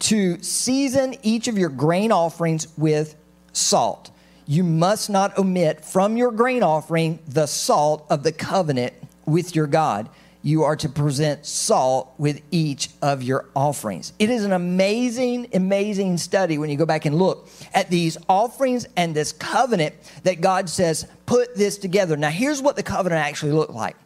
to 0.00 0.40
season 0.40 1.16
each 1.24 1.48
of 1.48 1.58
your 1.58 1.70
grain 1.70 2.12
offerings 2.12 2.68
with 2.78 3.16
salt. 3.52 4.12
You 4.46 4.62
must 4.62 5.10
not 5.10 5.36
omit 5.36 5.84
from 5.84 6.16
your 6.16 6.30
grain 6.30 6.62
offering 6.62 7.18
the 7.26 7.46
salt 7.46 8.06
of 8.08 8.22
the 8.22 8.30
covenant 8.32 8.94
with 9.26 9.56
your 9.56 9.66
God 9.66 10.08
you 10.42 10.62
are 10.62 10.76
to 10.76 10.88
present 10.88 11.44
salt 11.44 12.14
with 12.16 12.40
each 12.50 12.90
of 13.02 13.22
your 13.22 13.46
offerings. 13.56 14.12
It 14.18 14.30
is 14.30 14.44
an 14.44 14.52
amazing, 14.52 15.48
amazing 15.52 16.18
study 16.18 16.58
when 16.58 16.70
you 16.70 16.76
go 16.76 16.86
back 16.86 17.06
and 17.06 17.16
look 17.16 17.48
at 17.74 17.90
these 17.90 18.16
offerings 18.28 18.86
and 18.96 19.14
this 19.14 19.32
covenant 19.32 19.94
that 20.22 20.40
God 20.40 20.68
says, 20.68 21.06
put 21.26 21.56
this 21.56 21.76
together. 21.76 22.16
Now, 22.16 22.30
here's 22.30 22.62
what 22.62 22.76
the 22.76 22.82
covenant 22.82 23.20
actually 23.20 23.52
looked 23.52 23.74
like. 23.74 23.96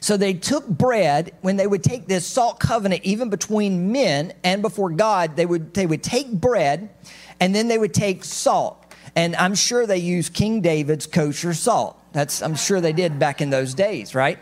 So 0.00 0.16
they 0.16 0.34
took 0.34 0.66
bread 0.66 1.32
when 1.40 1.56
they 1.56 1.66
would 1.66 1.84
take 1.84 2.06
this 2.06 2.26
salt 2.26 2.58
covenant, 2.58 3.04
even 3.04 3.30
between 3.30 3.92
men 3.92 4.32
and 4.42 4.60
before 4.60 4.90
God, 4.90 5.36
they 5.36 5.46
would, 5.46 5.72
they 5.74 5.86
would 5.86 6.02
take 6.02 6.32
bread 6.32 6.90
and 7.38 7.54
then 7.54 7.68
they 7.68 7.78
would 7.78 7.94
take 7.94 8.24
salt. 8.24 8.84
And 9.14 9.36
I'm 9.36 9.54
sure 9.54 9.86
they 9.86 9.98
used 9.98 10.34
King 10.34 10.60
David's 10.60 11.06
kosher 11.06 11.54
salt. 11.54 11.96
That's, 12.12 12.42
I'm 12.42 12.56
sure 12.56 12.80
they 12.80 12.92
did 12.92 13.18
back 13.18 13.40
in 13.40 13.50
those 13.50 13.74
days, 13.74 14.14
right? 14.14 14.38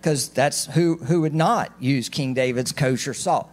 Because 0.00 0.28
that's 0.28 0.66
who, 0.66 0.96
who 0.96 1.22
would 1.22 1.34
not 1.34 1.72
use 1.80 2.08
King 2.08 2.34
David's 2.34 2.72
kosher 2.72 3.14
salt. 3.14 3.50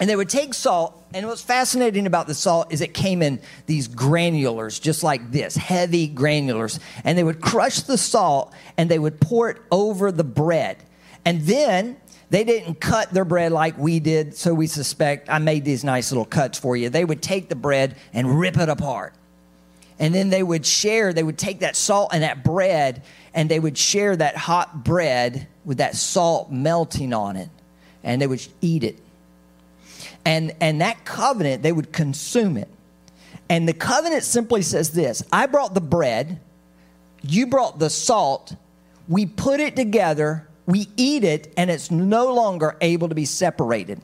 And 0.00 0.10
they 0.10 0.16
would 0.16 0.28
take 0.28 0.54
salt, 0.54 1.00
and 1.14 1.26
what's 1.26 1.42
fascinating 1.42 2.06
about 2.06 2.26
the 2.26 2.34
salt 2.34 2.72
is 2.72 2.80
it 2.80 2.94
came 2.94 3.22
in 3.22 3.40
these 3.66 3.86
granulars, 3.86 4.80
just 4.80 5.04
like 5.04 5.30
this, 5.30 5.56
heavy 5.56 6.08
granulars. 6.08 6.80
And 7.04 7.16
they 7.16 7.22
would 7.22 7.40
crush 7.40 7.80
the 7.80 7.96
salt 7.96 8.52
and 8.76 8.90
they 8.90 8.98
would 8.98 9.20
pour 9.20 9.50
it 9.50 9.58
over 9.70 10.10
the 10.10 10.24
bread. 10.24 10.78
And 11.24 11.42
then 11.42 11.96
they 12.30 12.42
didn't 12.42 12.80
cut 12.80 13.10
their 13.10 13.24
bread 13.24 13.52
like 13.52 13.78
we 13.78 14.00
did, 14.00 14.34
so 14.36 14.52
we 14.52 14.66
suspect 14.66 15.30
I 15.30 15.38
made 15.38 15.64
these 15.64 15.84
nice 15.84 16.10
little 16.10 16.24
cuts 16.24 16.58
for 16.58 16.76
you. 16.76 16.88
They 16.88 17.04
would 17.04 17.22
take 17.22 17.48
the 17.48 17.54
bread 17.54 17.96
and 18.12 18.40
rip 18.40 18.56
it 18.56 18.68
apart. 18.68 19.14
And 20.00 20.12
then 20.12 20.30
they 20.30 20.42
would 20.42 20.66
share, 20.66 21.12
they 21.12 21.22
would 21.22 21.38
take 21.38 21.60
that 21.60 21.76
salt 21.76 22.10
and 22.12 22.24
that 22.24 22.42
bread 22.42 23.04
and 23.34 23.50
they 23.50 23.58
would 23.58 23.76
share 23.76 24.16
that 24.16 24.36
hot 24.36 24.84
bread 24.84 25.48
with 25.64 25.78
that 25.78 25.96
salt 25.96 26.50
melting 26.50 27.12
on 27.12 27.36
it, 27.36 27.50
and 28.02 28.22
they 28.22 28.26
would 28.26 28.46
eat 28.60 28.84
it. 28.84 28.98
And, 30.24 30.54
and 30.60 30.80
that 30.80 31.04
covenant, 31.04 31.62
they 31.62 31.72
would 31.72 31.92
consume 31.92 32.56
it. 32.56 32.68
And 33.50 33.68
the 33.68 33.74
covenant 33.74 34.22
simply 34.22 34.62
says 34.62 34.92
this 34.92 35.22
I 35.32 35.46
brought 35.46 35.74
the 35.74 35.80
bread, 35.80 36.40
you 37.22 37.46
brought 37.46 37.78
the 37.78 37.90
salt, 37.90 38.54
we 39.08 39.26
put 39.26 39.60
it 39.60 39.76
together, 39.76 40.48
we 40.66 40.88
eat 40.96 41.24
it, 41.24 41.52
and 41.56 41.70
it's 41.70 41.90
no 41.90 42.32
longer 42.32 42.76
able 42.80 43.08
to 43.08 43.14
be 43.14 43.24
separated. 43.24 44.00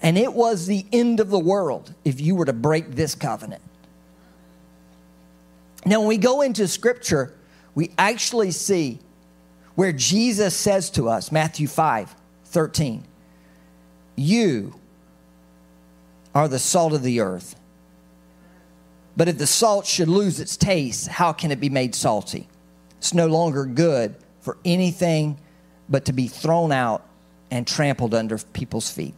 And 0.00 0.16
it 0.16 0.32
was 0.32 0.66
the 0.66 0.86
end 0.92 1.18
of 1.18 1.30
the 1.30 1.38
world 1.38 1.92
if 2.04 2.20
you 2.20 2.36
were 2.36 2.44
to 2.44 2.52
break 2.52 2.92
this 2.92 3.16
covenant. 3.16 3.62
Now, 5.84 6.00
when 6.00 6.08
we 6.08 6.18
go 6.18 6.42
into 6.42 6.68
scripture, 6.68 7.34
we 7.78 7.92
actually 7.96 8.50
see 8.50 8.98
where 9.76 9.92
Jesus 9.92 10.56
says 10.56 10.90
to 10.90 11.08
us, 11.08 11.30
Matthew 11.30 11.68
5 11.68 12.12
13, 12.46 13.04
You 14.16 14.74
are 16.34 16.48
the 16.48 16.58
salt 16.58 16.92
of 16.92 17.04
the 17.04 17.20
earth. 17.20 17.54
But 19.16 19.28
if 19.28 19.38
the 19.38 19.46
salt 19.46 19.86
should 19.86 20.08
lose 20.08 20.40
its 20.40 20.56
taste, 20.56 21.06
how 21.06 21.32
can 21.32 21.52
it 21.52 21.60
be 21.60 21.68
made 21.68 21.94
salty? 21.94 22.48
It's 22.96 23.14
no 23.14 23.28
longer 23.28 23.64
good 23.64 24.16
for 24.40 24.58
anything 24.64 25.38
but 25.88 26.06
to 26.06 26.12
be 26.12 26.26
thrown 26.26 26.72
out 26.72 27.06
and 27.48 27.64
trampled 27.64 28.12
under 28.12 28.38
people's 28.38 28.90
feet. 28.90 29.14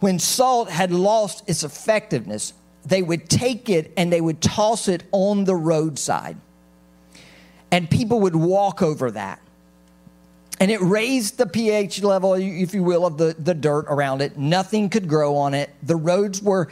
When 0.00 0.18
salt 0.18 0.70
had 0.70 0.90
lost 0.90 1.46
its 1.50 1.64
effectiveness, 1.64 2.54
they 2.86 3.02
would 3.02 3.28
take 3.28 3.68
it 3.68 3.92
and 3.98 4.10
they 4.10 4.22
would 4.22 4.40
toss 4.40 4.88
it 4.88 5.02
on 5.12 5.44
the 5.44 5.54
roadside 5.54 6.38
and 7.70 7.90
people 7.90 8.20
would 8.20 8.36
walk 8.36 8.82
over 8.82 9.10
that. 9.12 9.40
And 10.58 10.70
it 10.70 10.80
raised 10.80 11.36
the 11.36 11.46
pH 11.46 12.02
level, 12.02 12.34
if 12.34 12.72
you 12.72 12.82
will, 12.82 13.04
of 13.04 13.18
the, 13.18 13.36
the 13.38 13.52
dirt 13.52 13.86
around 13.88 14.22
it. 14.22 14.38
Nothing 14.38 14.88
could 14.88 15.08
grow 15.08 15.36
on 15.36 15.52
it. 15.52 15.70
The 15.82 15.96
roads 15.96 16.40
were, 16.40 16.68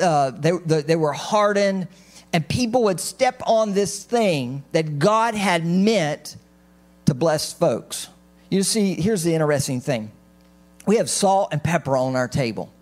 uh, 0.00 0.30
they, 0.30 0.52
the, 0.52 0.82
they 0.86 0.96
were 0.96 1.12
hardened, 1.12 1.88
and 2.32 2.48
people 2.48 2.84
would 2.84 2.98
step 2.98 3.42
on 3.46 3.74
this 3.74 4.04
thing 4.04 4.64
that 4.72 4.98
God 4.98 5.34
had 5.34 5.66
meant 5.66 6.36
to 7.04 7.14
bless 7.14 7.52
folks. 7.52 8.08
You 8.50 8.62
see, 8.62 8.94
here's 8.94 9.22
the 9.22 9.34
interesting 9.34 9.80
thing 9.80 10.12
we 10.86 10.96
have 10.96 11.10
salt 11.10 11.48
and 11.52 11.62
pepper 11.62 11.96
on 11.96 12.16
our 12.16 12.28
table. 12.28 12.72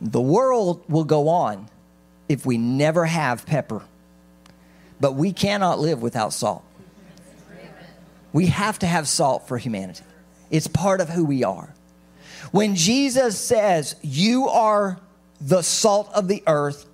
The 0.00 0.20
world 0.20 0.84
will 0.88 1.04
go 1.04 1.28
on 1.28 1.68
if 2.28 2.44
we 2.44 2.58
never 2.58 3.06
have 3.06 3.46
pepper 3.46 3.82
but 5.00 5.12
we 5.12 5.32
cannot 5.32 5.78
live 5.78 6.02
without 6.02 6.32
salt. 6.32 6.64
We 8.32 8.46
have 8.46 8.78
to 8.80 8.86
have 8.86 9.08
salt 9.08 9.48
for 9.48 9.58
humanity. 9.58 10.04
It's 10.50 10.66
part 10.66 11.00
of 11.00 11.08
who 11.08 11.24
we 11.24 11.44
are. 11.44 11.74
When 12.52 12.74
Jesus 12.74 13.38
says, 13.38 13.96
You 14.02 14.48
are 14.48 14.98
the 15.40 15.62
salt 15.62 16.10
of 16.14 16.28
the 16.28 16.42
earth, 16.46 16.86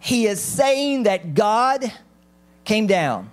he 0.00 0.26
is 0.26 0.40
saying 0.40 1.04
that 1.04 1.34
God 1.34 1.92
came 2.64 2.86
down 2.86 3.30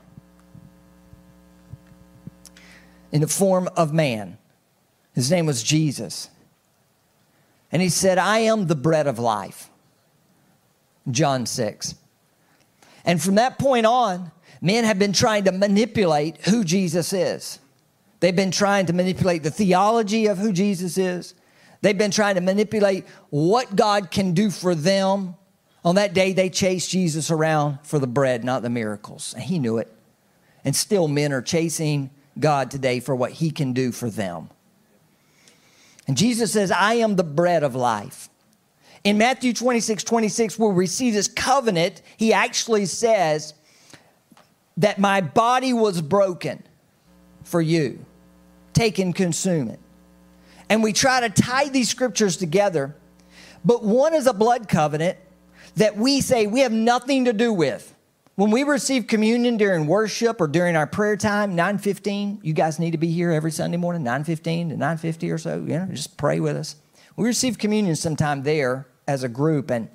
in 3.11 3.21
the 3.21 3.27
form 3.27 3.69
of 3.75 3.93
man. 3.93 4.37
His 5.13 5.31
name 5.31 5.45
was 5.45 5.63
Jesus. 5.63 6.29
And 7.71 7.81
he 7.81 7.89
said, 7.89 8.17
I 8.17 8.39
am 8.39 8.67
the 8.67 8.75
bread 8.75 9.07
of 9.07 9.19
life. 9.19 9.69
John 11.09 11.45
6. 11.45 11.95
And 13.07 13.19
from 13.21 13.35
that 13.35 13.57
point 13.57 13.85
on, 13.85 14.31
men 14.61 14.83
have 14.83 14.99
been 14.99 15.13
trying 15.13 15.45
to 15.45 15.51
manipulate 15.51 16.45
who 16.45 16.63
Jesus 16.63 17.13
is. 17.13 17.57
They've 18.19 18.35
been 18.35 18.51
trying 18.51 18.87
to 18.87 18.93
manipulate 18.93 19.43
the 19.43 19.51
theology 19.51 20.27
of 20.27 20.37
who 20.37 20.51
Jesus 20.51 20.97
is. 20.97 21.33
They've 21.81 21.97
been 21.97 22.11
trying 22.11 22.35
to 22.35 22.41
manipulate 22.41 23.05
what 23.29 23.75
God 23.75 24.11
can 24.11 24.33
do 24.33 24.51
for 24.51 24.75
them. 24.75 25.35
On 25.85 25.95
that 25.95 26.13
day, 26.13 26.33
they 26.33 26.49
chased 26.49 26.89
Jesus 26.89 27.31
around 27.31 27.79
for 27.83 27.97
the 27.97 28.07
bread, 28.07 28.43
not 28.43 28.61
the 28.61 28.69
miracles. 28.69 29.33
And 29.33 29.43
he 29.43 29.57
knew 29.57 29.77
it. 29.77 29.91
And 30.65 30.75
still, 30.75 31.07
men 31.07 31.31
are 31.31 31.41
chasing 31.41 32.09
God 32.37 32.69
today 32.69 32.99
for 32.99 33.15
what 33.15 33.31
he 33.31 33.51
can 33.51 33.71
do 33.71 33.93
for 33.93 34.09
them. 34.09 34.49
And 36.07 36.17
Jesus 36.17 36.51
says, 36.51 36.71
I 36.71 36.95
am 36.95 37.15
the 37.15 37.23
bread 37.23 37.63
of 37.63 37.73
life. 37.73 38.29
In 39.03 39.17
Matthew 39.17 39.53
26, 39.53 40.03
26, 40.03 40.59
where 40.59 40.69
we 40.69 40.87
see 40.87 41.11
this 41.11 41.27
covenant, 41.27 42.01
he 42.17 42.33
actually 42.33 42.85
says 42.85 43.53
that 44.77 44.99
my 44.99 45.21
body 45.21 45.73
was 45.73 46.01
broken 46.01 46.63
for 47.43 47.61
you. 47.61 48.03
Take 48.73 48.99
and 48.99 49.15
consume 49.15 49.69
it. 49.69 49.79
And 50.69 50.83
we 50.83 50.93
try 50.93 51.21
to 51.21 51.29
tie 51.29 51.69
these 51.69 51.89
scriptures 51.89 52.37
together, 52.37 52.95
but 53.63 53.83
one 53.83 54.13
is 54.13 54.27
a 54.27 54.33
blood 54.33 54.67
covenant 54.67 55.17
that 55.77 55.95
we 55.95 56.21
say 56.21 56.45
we 56.47 56.59
have 56.59 56.71
nothing 56.71 57.25
to 57.25 57.33
do 57.33 57.53
with. 57.53 57.93
when 58.37 58.51
we 58.51 58.63
receive 58.63 59.07
communion 59.07 59.57
during 59.57 59.87
worship 59.87 60.39
or 60.39 60.47
during 60.47 60.75
our 60.75 60.85
prayer 60.85 61.17
time, 61.17 61.55
9:15, 61.55 62.39
you 62.43 62.53
guys 62.53 62.77
need 62.77 62.91
to 62.91 62.97
be 62.99 63.07
here 63.07 63.31
every 63.31 63.51
Sunday 63.51 63.77
morning, 63.77 64.03
9:15 64.03 64.69
to 64.69 64.77
9:50 64.77 65.31
or 65.31 65.39
so. 65.39 65.55
You 65.57 65.79
know, 65.79 65.87
just 65.91 66.17
pray 66.17 66.39
with 66.39 66.55
us. 66.55 66.75
We 67.17 67.25
receive 67.25 67.57
communion 67.57 67.95
sometime 67.95 68.43
there 68.43 68.87
as 69.07 69.23
a 69.23 69.29
group, 69.29 69.71
and 69.71 69.89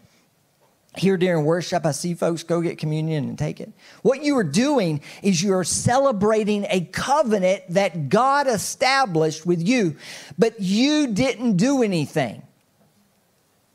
here 0.96 1.16
during 1.16 1.44
worship, 1.44 1.86
I 1.86 1.92
see 1.92 2.12
folks 2.12 2.42
go 2.42 2.60
get 2.60 2.76
communion 2.76 3.24
and 3.24 3.38
take 3.38 3.60
it. 3.60 3.72
What 4.02 4.22
you 4.22 4.36
are 4.36 4.44
doing 4.44 5.00
is 5.22 5.42
you 5.42 5.54
are 5.54 5.64
celebrating 5.64 6.66
a 6.68 6.82
covenant 6.82 7.62
that 7.70 8.10
God 8.10 8.46
established 8.46 9.46
with 9.46 9.66
you, 9.66 9.96
but 10.38 10.60
you 10.60 11.06
didn't 11.06 11.56
do 11.56 11.82
anything. 11.82 12.42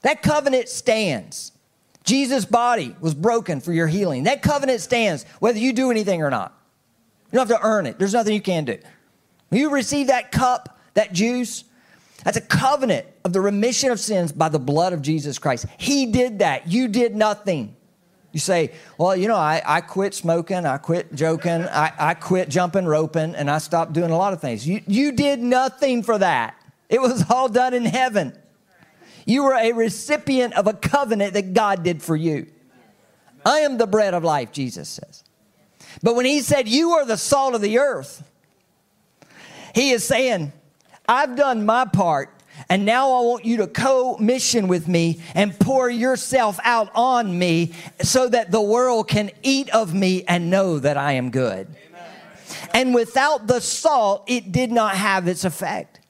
That 0.02 0.22
covenant 0.22 0.70
stands. 0.70 1.54
Jesus' 2.04 2.46
body 2.46 2.96
was 3.02 3.16
broken 3.16 3.62
for 3.62 3.74
your 3.74 3.88
healing. 3.88 4.24
That 4.24 4.42
covenant 4.42 4.82
stands 4.82 5.26
whether 5.40 5.58
you 5.58 5.74
do 5.74 5.90
anything 5.90 6.22
or 6.22 6.30
not. 6.30 6.54
You 7.32 7.38
don't 7.38 7.50
have 7.50 7.60
to 7.60 7.66
earn 7.66 7.86
it, 7.86 7.98
there's 7.98 8.14
nothing 8.14 8.34
you 8.34 8.42
can 8.42 8.66
do. 8.66 8.78
You 9.50 9.72
receive 9.72 10.08
that 10.08 10.32
cup, 10.32 10.80
that 10.94 11.14
juice, 11.14 11.64
that's 12.24 12.38
a 12.38 12.42
covenant 12.42 13.06
of 13.24 13.34
the 13.34 13.42
remission 13.42 13.92
of 13.92 14.00
sins 14.00 14.32
by 14.32 14.50
the 14.50 14.60
blood 14.60 14.94
of 14.94 15.02
Jesus 15.02 15.40
Christ. 15.40 15.66
He 15.78 16.08
did 16.08 16.40
that. 16.40 16.68
You 16.68 16.88
did 16.88 17.16
nothing. 17.16 17.76
You 18.32 18.40
say, 18.40 18.72
well, 18.98 19.16
you 19.16 19.28
know, 19.28 19.36
I, 19.36 19.62
I 19.66 19.82
quit 19.82 20.14
smoking, 20.14 20.66
I 20.66 20.78
quit 20.78 21.14
joking, 21.16 21.64
I, 21.64 21.94
I 21.98 22.14
quit 22.14 22.50
jumping 22.50 22.86
roping, 22.86 23.34
and 23.34 23.50
I 23.50 23.58
stopped 23.58 23.94
doing 23.94 24.12
a 24.12 24.18
lot 24.18 24.34
of 24.34 24.42
things. 24.42 24.68
You, 24.68 24.82
you 24.86 25.12
did 25.12 25.40
nothing 25.40 26.04
for 26.04 26.18
that. 26.18 26.56
It 26.90 27.02
was 27.02 27.30
all 27.30 27.50
done 27.50 27.74
in 27.74 27.86
heaven. 27.86 28.38
You 29.26 29.44
were 29.44 29.56
a 29.56 29.72
recipient 29.72 30.54
of 30.54 30.68
a 30.68 30.74
covenant 30.74 31.34
that 31.34 31.54
God 31.54 31.84
did 31.84 32.02
for 32.02 32.16
you. 32.16 32.48
I 33.46 33.60
am 33.60 33.78
the 33.78 33.88
bread 33.88 34.14
of 34.14 34.24
life, 34.24 34.52
Jesus 34.52 34.88
says. 34.90 35.24
But 36.04 36.16
when 36.16 36.26
he 36.26 36.42
said, 36.42 36.68
You 36.68 36.92
are 36.92 37.06
the 37.06 37.18
salt 37.18 37.56
of 37.56 37.62
the 37.62 37.80
earth, 37.80 38.24
he 39.74 39.92
is 39.92 40.04
saying, 40.04 40.54
I've 41.08 41.36
done 41.36 41.66
my 41.66 41.86
part, 41.86 42.30
and 42.70 42.86
now 42.86 43.12
I 43.14 43.22
want 43.22 43.46
you 43.46 43.58
to 43.58 43.68
co 43.68 44.18
mission 44.18 44.68
with 44.68 44.88
me 44.88 45.22
and 45.36 45.58
pour 45.58 45.90
yourself 45.90 46.60
out 46.64 46.90
on 46.96 47.38
me 47.38 47.72
so 48.02 48.28
that 48.28 48.52
the 48.52 48.62
world 48.62 49.08
can 49.08 49.32
eat 49.42 49.70
of 49.70 49.94
me 49.94 50.24
and 50.28 50.50
know 50.50 50.80
that 50.80 50.98
I 50.98 51.14
am 51.14 51.30
good. 51.30 51.68
Amen. 51.68 52.12
And 52.74 52.94
without 52.94 53.48
the 53.48 53.62
salt, 53.62 54.26
it 54.28 54.52
did 54.52 54.72
not 54.72 54.96
have 54.96 55.28
its 55.28 55.46
effect. 55.46 56.02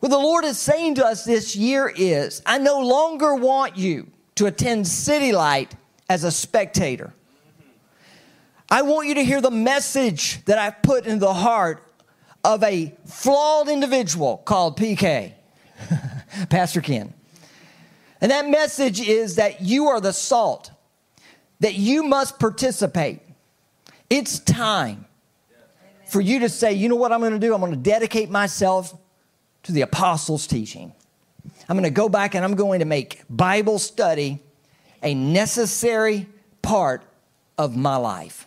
What 0.00 0.08
the 0.10 0.18
Lord 0.18 0.44
is 0.44 0.58
saying 0.58 0.94
to 0.96 1.04
us 1.04 1.24
this 1.24 1.56
year 1.56 1.92
is 1.94 2.40
I 2.46 2.58
no 2.58 2.80
longer 2.80 3.34
want 3.34 3.76
you 3.76 4.06
to 4.36 4.46
attend 4.46 4.86
City 4.86 5.32
Light 5.32 5.74
as 6.08 6.24
a 6.24 6.30
spectator. 6.30 7.12
I 8.70 8.82
want 8.82 9.08
you 9.08 9.14
to 9.14 9.24
hear 9.24 9.40
the 9.40 9.50
message 9.50 10.44
that 10.46 10.58
I've 10.58 10.82
put 10.82 11.06
in 11.06 11.18
the 11.18 11.32
heart 11.32 11.82
of 12.46 12.62
a 12.62 12.94
flawed 13.06 13.68
individual 13.68 14.36
called 14.38 14.78
PK, 14.78 15.32
Pastor 16.48 16.80
Ken. 16.80 17.12
And 18.20 18.30
that 18.30 18.48
message 18.48 19.00
is 19.00 19.34
that 19.34 19.60
you 19.60 19.88
are 19.88 20.00
the 20.00 20.12
salt, 20.12 20.70
that 21.58 21.74
you 21.74 22.04
must 22.04 22.38
participate. 22.38 23.20
It's 24.08 24.38
time 24.38 25.06
for 26.06 26.20
you 26.20 26.38
to 26.38 26.48
say, 26.48 26.72
you 26.72 26.88
know 26.88 26.94
what 26.94 27.10
I'm 27.10 27.18
going 27.18 27.32
to 27.32 27.38
do? 27.40 27.52
I'm 27.52 27.60
going 27.60 27.72
to 27.72 27.78
dedicate 27.78 28.30
myself 28.30 28.96
to 29.64 29.72
the 29.72 29.80
apostles' 29.80 30.46
teaching. 30.46 30.92
I'm 31.68 31.76
going 31.76 31.82
to 31.82 31.90
go 31.90 32.08
back 32.08 32.36
and 32.36 32.44
I'm 32.44 32.54
going 32.54 32.78
to 32.78 32.86
make 32.86 33.24
Bible 33.28 33.80
study 33.80 34.40
a 35.02 35.14
necessary 35.14 36.26
part 36.62 37.02
of 37.58 37.76
my 37.76 37.96
life. 37.96 38.46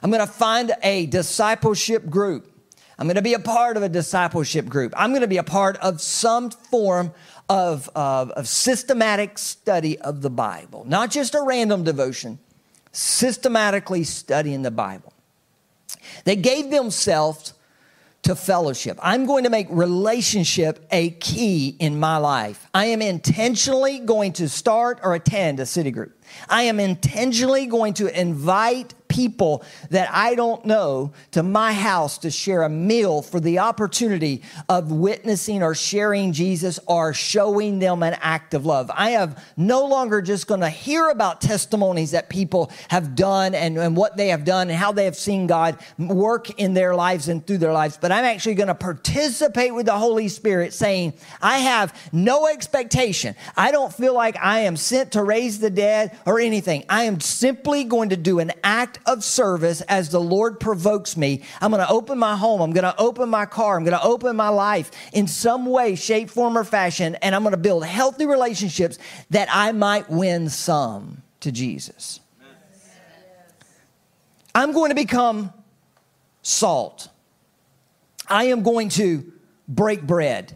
I'm 0.00 0.12
going 0.12 0.24
to 0.24 0.32
find 0.32 0.72
a 0.84 1.06
discipleship 1.06 2.08
group. 2.08 2.51
I'm 2.98 3.06
going 3.06 3.16
to 3.16 3.22
be 3.22 3.34
a 3.34 3.38
part 3.38 3.76
of 3.76 3.82
a 3.82 3.88
discipleship 3.88 4.66
group. 4.66 4.92
I'm 4.96 5.10
going 5.10 5.22
to 5.22 5.28
be 5.28 5.38
a 5.38 5.42
part 5.42 5.76
of 5.78 6.00
some 6.00 6.50
form 6.50 7.12
of, 7.48 7.90
of, 7.94 8.30
of 8.32 8.46
systematic 8.46 9.38
study 9.38 9.98
of 9.98 10.22
the 10.22 10.30
Bible, 10.30 10.84
not 10.86 11.10
just 11.10 11.34
a 11.34 11.42
random 11.42 11.84
devotion, 11.84 12.38
systematically 12.92 14.04
studying 14.04 14.62
the 14.62 14.70
Bible. 14.70 15.12
They 16.24 16.36
gave 16.36 16.70
themselves 16.70 17.54
to 18.22 18.36
fellowship. 18.36 18.98
I'm 19.02 19.26
going 19.26 19.44
to 19.44 19.50
make 19.50 19.66
relationship 19.68 20.86
a 20.92 21.10
key 21.10 21.76
in 21.80 21.98
my 21.98 22.18
life. 22.18 22.68
I 22.72 22.86
am 22.86 23.02
intentionally 23.02 23.98
going 23.98 24.32
to 24.34 24.48
start 24.48 25.00
or 25.02 25.14
attend 25.14 25.58
a 25.58 25.66
city 25.66 25.90
group. 25.90 26.16
I 26.48 26.62
am 26.62 26.78
intentionally 26.78 27.66
going 27.66 27.94
to 27.94 28.20
invite 28.20 28.94
people 29.12 29.62
that 29.90 30.08
I 30.10 30.34
don't 30.34 30.64
know 30.64 31.12
to 31.32 31.42
my 31.42 31.74
house 31.74 32.16
to 32.18 32.30
share 32.30 32.62
a 32.62 32.68
meal 32.70 33.20
for 33.20 33.40
the 33.40 33.58
opportunity 33.58 34.42
of 34.70 34.90
witnessing 34.90 35.62
or 35.62 35.74
sharing 35.74 36.32
Jesus 36.32 36.80
or 36.86 37.12
showing 37.12 37.78
them 37.78 38.02
an 38.02 38.16
act 38.22 38.54
of 38.54 38.64
love. 38.64 38.90
I 38.94 39.10
am 39.10 39.36
no 39.56 39.84
longer 39.86 40.22
just 40.22 40.46
going 40.46 40.60
to 40.60 40.70
hear 40.70 41.10
about 41.10 41.42
testimonies 41.42 42.12
that 42.12 42.30
people 42.30 42.72
have 42.88 43.14
done 43.14 43.54
and, 43.54 43.76
and 43.76 43.94
what 43.96 44.16
they 44.16 44.28
have 44.28 44.44
done 44.44 44.70
and 44.70 44.78
how 44.78 44.92
they 44.92 45.04
have 45.04 45.16
seen 45.16 45.46
God 45.46 45.78
work 45.98 46.48
in 46.58 46.72
their 46.72 46.94
lives 46.94 47.28
and 47.28 47.46
through 47.46 47.58
their 47.58 47.72
lives, 47.72 47.98
but 48.00 48.10
I'm 48.10 48.24
actually 48.24 48.54
going 48.54 48.68
to 48.68 48.74
participate 48.74 49.74
with 49.74 49.86
the 49.86 49.98
Holy 49.98 50.28
Spirit 50.28 50.72
saying, 50.72 51.12
I 51.42 51.58
have 51.58 52.10
no 52.12 52.46
expectation. 52.46 53.34
I 53.56 53.72
don't 53.72 53.92
feel 53.92 54.14
like 54.14 54.36
I 54.42 54.60
am 54.60 54.76
sent 54.76 55.12
to 55.12 55.22
raise 55.22 55.58
the 55.58 55.70
dead 55.70 56.18
or 56.24 56.40
anything. 56.40 56.84
I 56.88 57.04
am 57.04 57.20
simply 57.20 57.84
going 57.84 58.08
to 58.08 58.16
do 58.16 58.38
an 58.38 58.52
act 58.64 58.98
of 59.06 59.24
service 59.24 59.80
as 59.82 60.10
the 60.10 60.20
Lord 60.20 60.60
provokes 60.60 61.16
me. 61.16 61.42
I'm 61.60 61.70
going 61.70 61.84
to 61.84 61.90
open 61.90 62.18
my 62.18 62.36
home. 62.36 62.60
I'm 62.60 62.72
going 62.72 62.84
to 62.84 62.98
open 62.98 63.28
my 63.28 63.46
car. 63.46 63.76
I'm 63.76 63.84
going 63.84 63.98
to 63.98 64.04
open 64.04 64.36
my 64.36 64.48
life 64.48 64.90
in 65.12 65.26
some 65.26 65.66
way, 65.66 65.94
shape, 65.94 66.30
form, 66.30 66.56
or 66.56 66.64
fashion. 66.64 67.16
And 67.16 67.34
I'm 67.34 67.42
going 67.42 67.52
to 67.52 67.58
build 67.58 67.84
healthy 67.84 68.26
relationships 68.26 68.98
that 69.30 69.48
I 69.50 69.72
might 69.72 70.10
win 70.10 70.48
some 70.48 71.22
to 71.40 71.52
Jesus. 71.52 72.20
I'm 74.54 74.72
going 74.72 74.90
to 74.90 74.94
become 74.94 75.52
salt. 76.42 77.08
I 78.28 78.44
am 78.44 78.62
going 78.62 78.88
to 78.90 79.32
break 79.68 80.02
bread. 80.02 80.54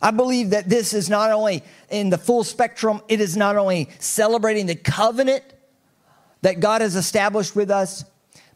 I 0.00 0.10
believe 0.10 0.50
that 0.50 0.68
this 0.68 0.94
is 0.94 1.10
not 1.10 1.30
only 1.30 1.64
in 1.90 2.10
the 2.10 2.18
full 2.18 2.44
spectrum, 2.44 3.02
it 3.08 3.20
is 3.20 3.36
not 3.36 3.56
only 3.56 3.90
celebrating 3.98 4.66
the 4.66 4.76
covenant 4.76 5.42
that 6.42 6.60
God 6.60 6.80
has 6.80 6.96
established 6.96 7.56
with 7.56 7.70
us, 7.70 8.04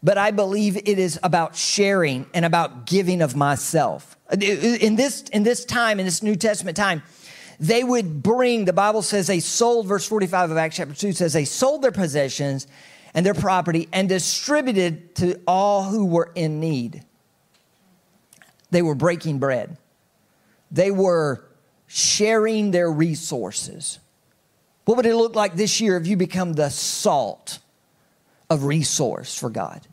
but 0.02 0.18
I 0.18 0.30
believe 0.30 0.76
it 0.76 0.98
is 0.98 1.18
about 1.22 1.56
sharing 1.56 2.26
and 2.34 2.44
about 2.44 2.86
giving 2.86 3.22
of 3.22 3.36
myself. 3.36 4.16
In 4.32 4.96
this, 4.96 5.22
in 5.32 5.42
this 5.42 5.64
time, 5.64 6.00
in 6.00 6.06
this 6.06 6.22
New 6.22 6.36
Testament 6.36 6.76
time, 6.76 7.02
they 7.60 7.84
would 7.84 8.22
bring, 8.22 8.64
the 8.64 8.72
Bible 8.72 9.02
says 9.02 9.26
they 9.26 9.40
sold, 9.40 9.86
verse 9.86 10.06
45 10.06 10.50
of 10.50 10.56
Acts 10.56 10.76
chapter 10.76 10.94
2 10.94 11.12
says 11.12 11.32
they 11.32 11.44
sold 11.44 11.82
their 11.82 11.92
possessions 11.92 12.66
and 13.14 13.24
their 13.24 13.34
property 13.34 13.88
and 13.92 14.08
distributed 14.08 15.14
to 15.16 15.40
all 15.46 15.84
who 15.84 16.06
were 16.06 16.32
in 16.34 16.58
need. 16.58 17.04
They 18.70 18.82
were 18.82 18.94
breaking 18.94 19.38
bread. 19.38 19.76
They 20.70 20.90
were 20.90 21.44
sharing 21.86 22.70
their 22.70 22.90
resources. 22.90 23.98
What 24.86 24.96
would 24.96 25.06
it 25.06 25.14
look 25.14 25.36
like 25.36 25.54
this 25.54 25.80
year 25.80 25.96
if 25.96 26.06
you 26.06 26.16
become 26.16 26.54
the 26.54 26.70
salt 26.70 27.58
of 28.52 28.64
resource 28.64 29.36
for 29.38 29.50
God? 29.50 29.86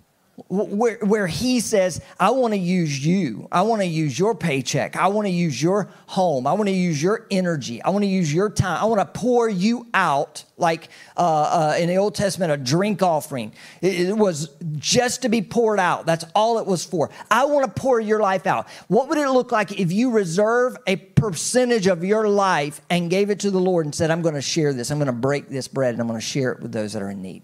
where, 0.48 0.98
where 1.02 1.28
he 1.28 1.60
says, 1.60 2.02
I 2.20 2.32
want 2.32 2.54
to 2.54 2.60
use 2.60 3.06
you. 3.06 3.48
I 3.52 3.64
want 3.64 3.82
to 3.82 3.88
use 3.88 4.18
your 4.18 4.36
paycheck. 4.36 4.96
I 4.96 5.08
want 5.08 5.28
to 5.28 5.32
use 5.32 5.62
your 5.62 5.90
home. 6.08 6.48
I 6.48 6.54
want 6.54 6.68
to 6.68 6.76
use 6.76 7.02
your 7.02 7.28
energy. 7.30 7.82
I 7.82 7.90
want 7.90 8.04
to 8.04 8.10
use 8.10 8.34
your 8.34 8.50
time. 8.50 8.82
I 8.82 8.86
want 8.86 9.00
to 9.02 9.20
pour 9.20 9.50
you 9.50 9.88
out 9.94 10.46
like 10.58 10.90
uh, 11.18 11.74
uh, 11.74 11.78
in 11.80 11.88
the 11.88 11.98
Old 11.98 12.16
Testament, 12.16 12.52
a 12.52 12.58
drink 12.58 13.02
offering. 13.02 13.54
It, 13.82 14.10
it 14.10 14.18
was 14.18 14.50
just 14.78 15.24
to 15.24 15.30
be 15.30 15.42
poured 15.42 15.80
out. 15.80 16.06
That's 16.06 16.26
all 16.36 16.60
it 16.60 16.66
was 16.66 16.84
for. 16.86 17.10
I 17.30 17.46
want 17.46 17.66
to 17.66 17.82
pour 17.82 18.00
your 18.00 18.20
life 18.20 18.48
out. 18.48 18.70
What 18.88 19.10
would 19.10 19.18
it 19.18 19.30
look 19.30 19.52
like 19.52 19.80
if 19.80 19.92
you 19.92 20.12
reserve 20.12 20.78
a 20.88 20.96
percentage 20.96 21.88
of 21.88 22.04
your 22.04 22.28
life 22.28 22.82
and 22.90 23.10
gave 23.10 23.30
it 23.30 23.40
to 23.42 23.52
the 23.52 23.60
Lord 23.60 23.86
and 23.86 23.94
said, 23.94 24.12
I'm 24.12 24.22
going 24.22 24.36
to 24.36 24.42
share 24.42 24.74
this. 24.74 24.92
I'm 24.92 24.98
going 24.98 25.08
to 25.08 25.14
break 25.14 25.50
this 25.50 25.68
bread 25.68 25.94
and 25.94 26.02
I'm 26.02 26.08
going 26.08 26.20
to 26.20 26.26
share 26.26 26.52
it 26.52 26.62
with 26.62 26.72
those 26.72 26.94
that 26.94 27.02
are 27.02 27.10
in 27.10 27.22
need? 27.22 27.44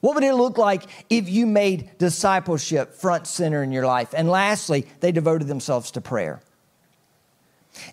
What 0.00 0.14
would 0.14 0.24
it 0.24 0.34
look 0.34 0.56
like 0.56 0.84
if 1.10 1.28
you 1.28 1.46
made 1.46 1.98
discipleship 1.98 2.94
front 2.94 3.26
center 3.26 3.62
in 3.62 3.70
your 3.70 3.86
life? 3.86 4.14
And 4.16 4.28
lastly, 4.30 4.86
they 5.00 5.12
devoted 5.12 5.46
themselves 5.46 5.90
to 5.92 6.00
prayer. 6.00 6.40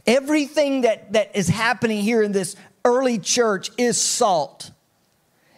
Everything 0.06 0.82
that, 0.82 1.14
that 1.14 1.36
is 1.36 1.50
happening 1.50 2.02
here 2.02 2.24
in 2.24 2.32
this 2.32 2.56
early 2.86 3.20
church 3.20 3.70
is 3.78 4.00
salt. 4.00 4.72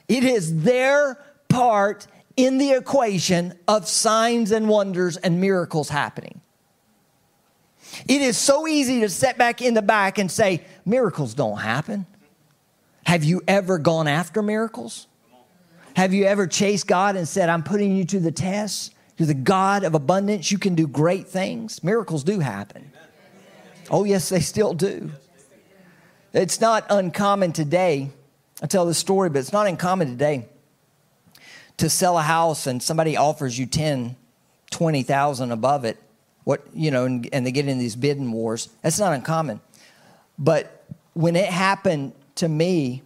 It 0.08 0.24
is 0.24 0.64
their 0.64 1.20
part 1.50 2.08
in 2.36 2.58
the 2.58 2.72
equation 2.72 3.54
of 3.68 3.88
signs 3.88 4.52
and 4.52 4.68
wonders 4.68 5.18
and 5.18 5.40
miracles 5.40 5.90
happening. 5.90 6.42
It 8.08 8.22
is 8.22 8.38
so 8.38 8.68
easy 8.68 9.02
to 9.02 9.10
sit 9.10 9.38
back 9.38 9.62
in 9.62 9.74
the 9.74 9.82
back 9.82 10.18
and 10.18 10.32
say, 10.32 10.64
miracles 10.86 11.34
don't 11.34 11.58
happen. 11.58 12.06
Have 13.06 13.24
you 13.24 13.42
ever 13.48 13.78
gone 13.78 14.08
after 14.08 14.42
miracles? 14.42 15.08
Have 16.00 16.14
you 16.14 16.24
ever 16.24 16.48
chased 16.48 16.88
God 16.88 17.18
and 17.18 17.28
said, 17.28 17.50
I'm 17.50 17.62
putting 17.62 17.94
you 17.94 18.06
to 18.06 18.22
the 18.22 18.32
test? 18.32 18.94
You're 19.18 19.28
the 19.28 19.34
God 19.34 19.84
of 19.84 19.96
abundance. 19.96 20.50
You 20.50 20.58
can 20.58 20.74
do 20.74 20.88
great 20.88 21.28
things. 21.28 21.84
Miracles 21.84 22.24
do 22.24 22.40
happen. 22.40 22.94
Oh, 23.92 24.06
yes, 24.06 24.30
they 24.30 24.40
still 24.40 24.74
do. 24.74 25.12
It's 26.32 26.62
not 26.62 26.86
uncommon 26.90 27.52
today. 27.52 28.12
I 28.64 28.68
tell 28.68 28.86
this 28.86 28.98
story, 28.98 29.30
but 29.30 29.40
it's 29.40 29.52
not 29.52 29.68
uncommon 29.68 30.08
today 30.08 30.48
to 31.76 31.90
sell 31.90 32.18
a 32.18 32.22
house 32.22 32.66
and 32.66 32.82
somebody 32.82 33.18
offers 33.18 33.60
you 33.60 33.66
10, 33.66 34.16
20,000 34.72 35.52
above 35.52 35.84
it. 35.84 36.02
What, 36.46 36.66
you 36.74 36.92
know, 36.92 37.04
and, 37.04 37.28
and 37.34 37.46
they 37.46 37.52
get 37.52 37.68
in 37.68 37.78
these 37.78 37.98
bidding 37.98 38.32
wars. 38.32 38.70
That's 38.84 39.00
not 39.00 39.12
uncommon. 39.12 39.60
But 40.38 40.82
when 41.12 41.36
it 41.36 41.50
happened 41.50 42.14
to 42.36 42.48
me 42.48 43.04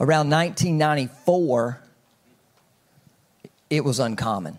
around 0.00 0.30
1994, 0.30 1.80
it 3.68 3.84
was 3.84 4.00
uncommon. 4.00 4.58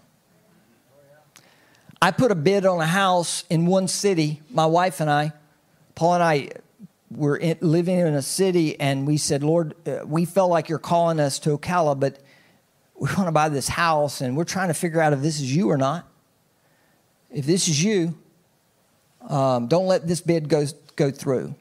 I 2.02 2.12
put 2.12 2.32
a 2.32 2.36
bid 2.36 2.66
on 2.66 2.80
a 2.80 2.86
house 2.86 3.44
in 3.50 3.66
one 3.66 3.88
city, 3.88 4.42
my 4.50 4.66
wife 4.66 5.02
and 5.02 5.10
I, 5.10 5.34
Paul 5.96 6.16
and 6.16 6.24
I 6.24 6.50
were 7.12 7.38
in, 7.38 7.58
living 7.62 8.00
in 8.00 8.14
a 8.14 8.22
city, 8.22 8.80
and 8.80 9.06
we 9.06 9.18
said, 9.18 9.44
Lord, 9.44 9.76
uh, 9.88 10.06
we 10.06 10.26
felt 10.26 10.50
like 10.50 10.70
you're 10.70 10.80
calling 10.80 11.20
us 11.20 11.40
to 11.40 11.58
Ocala, 11.58 12.00
but 12.00 12.20
we 12.96 13.10
want 13.18 13.28
to 13.28 13.32
buy 13.32 13.50
this 13.50 13.68
house, 13.68 14.22
and 14.22 14.38
we're 14.38 14.46
trying 14.46 14.70
to 14.70 14.74
figure 14.74 15.02
out 15.02 15.12
if 15.12 15.22
this 15.22 15.40
is 15.40 15.56
you 15.56 15.70
or 15.70 15.78
not. 15.78 16.08
If 17.30 17.46
this 17.46 17.68
is 17.68 17.84
you, 17.84 18.16
um, 19.28 19.68
don't 19.68 19.88
let 19.88 20.08
this 20.08 20.22
bid 20.22 20.50
go, 20.50 20.66
go 20.96 21.12
through. 21.12 21.56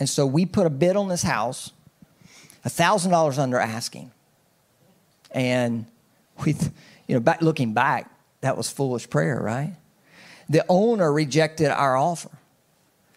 And 0.00 0.08
so 0.08 0.26
we 0.26 0.46
put 0.46 0.66
a 0.66 0.70
bid 0.70 0.96
on 0.96 1.08
this 1.08 1.22
house, 1.22 1.72
$1,000 2.64 3.38
under 3.38 3.58
asking. 3.58 4.10
And 5.30 5.86
we, 6.44 6.54
you 7.06 7.14
know, 7.14 7.20
back, 7.20 7.42
looking 7.42 7.74
back, 7.74 8.10
that 8.40 8.56
was 8.56 8.70
foolish 8.70 9.08
prayer, 9.10 9.40
right? 9.40 9.74
The 10.48 10.64
owner 10.68 11.12
rejected 11.12 11.70
our 11.70 11.96
offer. 11.96 12.30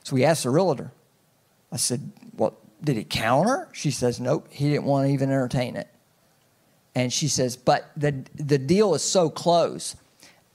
So 0.04 0.16
we 0.16 0.26
asked 0.26 0.44
the 0.44 0.50
realtor. 0.50 0.92
I 1.72 1.78
said, 1.78 2.12
Well, 2.36 2.58
did 2.84 2.98
he 2.98 3.04
counter? 3.04 3.70
She 3.72 3.92
says, 3.92 4.20
Nope, 4.20 4.48
he 4.50 4.70
didn't 4.70 4.86
want 4.86 5.08
to 5.08 5.14
even 5.14 5.30
entertain 5.30 5.76
it. 5.76 5.88
And 6.96 7.14
she 7.14 7.28
says, 7.28 7.56
But 7.56 7.90
the, 7.96 8.24
the 8.36 8.58
deal 8.58 8.94
is 8.96 9.04
so 9.04 9.30
close. 9.30 9.96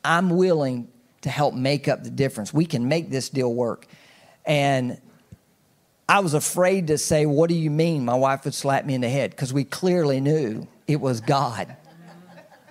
I'm 0.05 0.31
willing 0.31 0.89
to 1.23 1.31
help 1.31 1.55
make 1.55 1.89
up 1.89 2.05
the 2.05 2.11
difference. 2.11 2.53
We 2.53 2.67
can 2.67 2.89
make 2.89 3.11
this 3.11 3.29
deal 3.29 3.53
work. 3.53 3.87
And 4.45 5.01
I 6.09 6.21
was 6.21 6.35
afraid 6.35 6.87
to 6.89 6.99
say, 6.99 7.27
What 7.27 7.49
do 7.49 7.57
you 7.57 7.71
mean? 7.71 8.05
My 8.05 8.15
wife 8.15 8.45
would 8.45 8.55
slap 8.55 8.85
me 8.85 8.95
in 8.95 9.01
the 9.01 9.09
head 9.09 9.31
because 9.31 9.53
we 9.53 9.65
clearly 9.65 10.21
knew 10.21 10.67
it 10.87 11.01
was 11.01 11.21
God. 11.21 11.77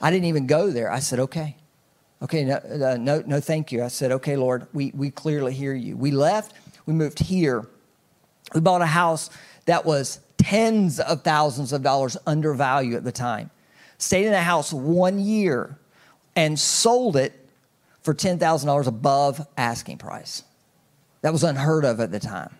I 0.02 0.12
didn't 0.12 0.26
even 0.26 0.48
go 0.48 0.72
there. 0.72 0.92
I 0.92 1.00
said, 1.00 1.20
Okay. 1.20 1.56
Okay, 2.22 2.46
no, 2.46 2.56
uh, 2.56 2.98
no, 2.98 3.22
no, 3.26 3.42
thank 3.42 3.72
you. 3.72 3.84
I 3.84 3.90
said, 3.90 4.12
Okay, 4.14 4.38
Lord, 4.38 4.68
we, 4.74 4.92
we 4.96 5.12
clearly 5.12 5.54
hear 5.54 5.74
you. 5.74 5.98
We 5.98 6.12
left, 6.12 6.54
we 6.86 6.94
moved 6.94 7.20
here. 7.20 7.68
We 8.54 8.62
bought 8.62 8.82
a 8.82 8.86
house 8.86 9.30
that 9.66 9.86
was 9.86 10.20
tens 10.38 11.00
of 11.00 11.24
thousands 11.24 11.74
of 11.74 11.82
dollars 11.82 12.16
under 12.26 12.54
value 12.54 12.96
at 12.96 13.04
the 13.04 13.12
time. 13.12 13.50
Stayed 13.98 14.28
in 14.28 14.34
a 14.34 14.42
house 14.42 14.72
one 14.72 15.20
year 15.20 15.78
and 16.36 16.58
sold 16.60 17.16
it 17.16 17.34
for 18.02 18.14
$10,000 18.14 18.88
above 18.88 19.48
asking 19.58 19.98
price. 19.98 20.44
That 21.22 21.34
was 21.34 21.44
unheard 21.44 21.86
of 21.86 22.00
at 22.00 22.12
the 22.12 22.20
time. 22.20 22.56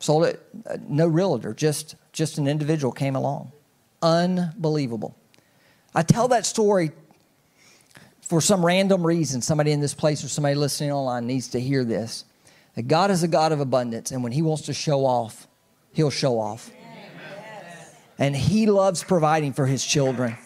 Sold 0.00 0.24
it, 0.26 0.46
uh, 0.66 0.76
no 0.88 1.06
realtor, 1.06 1.52
just, 1.54 1.96
just 2.12 2.38
an 2.38 2.46
individual 2.46 2.92
came 2.92 3.16
along. 3.16 3.52
Unbelievable. 4.00 5.16
I 5.94 6.02
tell 6.02 6.28
that 6.28 6.46
story 6.46 6.92
for 8.22 8.40
some 8.40 8.64
random 8.64 9.04
reason. 9.04 9.40
Somebody 9.40 9.72
in 9.72 9.80
this 9.80 9.94
place 9.94 10.22
or 10.22 10.28
somebody 10.28 10.54
listening 10.54 10.92
online 10.92 11.26
needs 11.26 11.48
to 11.48 11.60
hear 11.60 11.84
this. 11.84 12.24
That 12.74 12.82
God 12.82 13.10
is 13.10 13.24
a 13.24 13.28
God 13.28 13.50
of 13.50 13.58
abundance, 13.58 14.12
and 14.12 14.22
when 14.22 14.30
He 14.30 14.42
wants 14.42 14.62
to 14.66 14.74
show 14.74 15.04
off, 15.04 15.48
He'll 15.92 16.10
show 16.10 16.38
off. 16.38 16.70
And 18.18 18.36
He 18.36 18.66
loves 18.66 19.02
providing 19.02 19.52
for 19.52 19.66
His 19.66 19.84
children. 19.84 20.36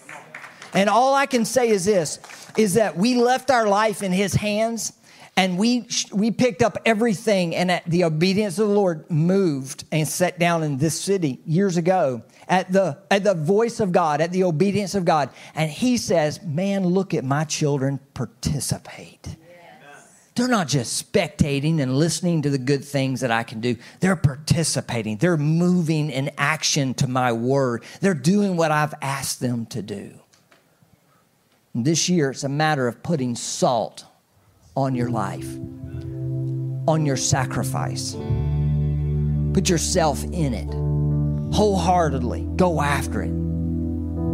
And 0.72 0.88
all 0.88 1.14
I 1.14 1.26
can 1.26 1.44
say 1.44 1.68
is 1.68 1.84
this 1.84 2.20
is 2.56 2.74
that 2.74 2.96
we 2.96 3.16
left 3.16 3.50
our 3.50 3.66
life 3.66 4.02
in 4.02 4.12
His 4.12 4.34
hands 4.34 4.94
and 5.36 5.58
we 5.58 5.86
we 6.12 6.30
picked 6.30 6.62
up 6.62 6.78
everything 6.84 7.54
and 7.54 7.70
at 7.70 7.84
the 7.86 8.04
obedience 8.04 8.58
of 8.58 8.68
the 8.68 8.74
lord 8.74 9.10
moved 9.10 9.84
and 9.92 10.06
sat 10.06 10.38
down 10.38 10.62
in 10.62 10.78
this 10.78 10.98
city 11.00 11.40
years 11.46 11.76
ago 11.76 12.22
at 12.48 12.70
the 12.72 12.98
at 13.10 13.24
the 13.24 13.34
voice 13.34 13.80
of 13.80 13.92
god 13.92 14.20
at 14.20 14.30
the 14.32 14.44
obedience 14.44 14.94
of 14.94 15.04
god 15.04 15.30
and 15.54 15.70
he 15.70 15.96
says 15.96 16.42
man 16.42 16.84
look 16.84 17.14
at 17.14 17.24
my 17.24 17.44
children 17.44 17.98
participate 18.14 19.36
they're 20.34 20.48
not 20.48 20.68
just 20.68 21.12
spectating 21.12 21.80
and 21.80 21.98
listening 21.98 22.42
to 22.42 22.50
the 22.50 22.58
good 22.58 22.82
things 22.82 23.20
that 23.20 23.30
I 23.30 23.42
can 23.42 23.60
do. 23.60 23.76
They're 24.00 24.16
participating. 24.16 25.18
They're 25.18 25.36
moving 25.36 26.08
in 26.08 26.30
action 26.38 26.94
to 26.94 27.06
my 27.06 27.32
word. 27.32 27.84
They're 28.00 28.14
doing 28.14 28.56
what 28.56 28.70
I've 28.70 28.94
asked 29.02 29.40
them 29.40 29.66
to 29.66 29.82
do. 29.82 30.18
And 31.74 31.84
this 31.84 32.08
year, 32.08 32.30
it's 32.30 32.44
a 32.44 32.48
matter 32.48 32.88
of 32.88 33.02
putting 33.02 33.34
salt 33.34 34.06
on 34.76 34.94
your 34.94 35.10
life, 35.10 35.48
on 36.88 37.04
your 37.04 37.16
sacrifice. 37.16 38.16
Put 39.52 39.68
yourself 39.68 40.24
in 40.24 40.54
it 40.54 40.72
wholeheartedly. 41.54 42.48
Go 42.56 42.80
after 42.80 43.22
it. 43.22 43.32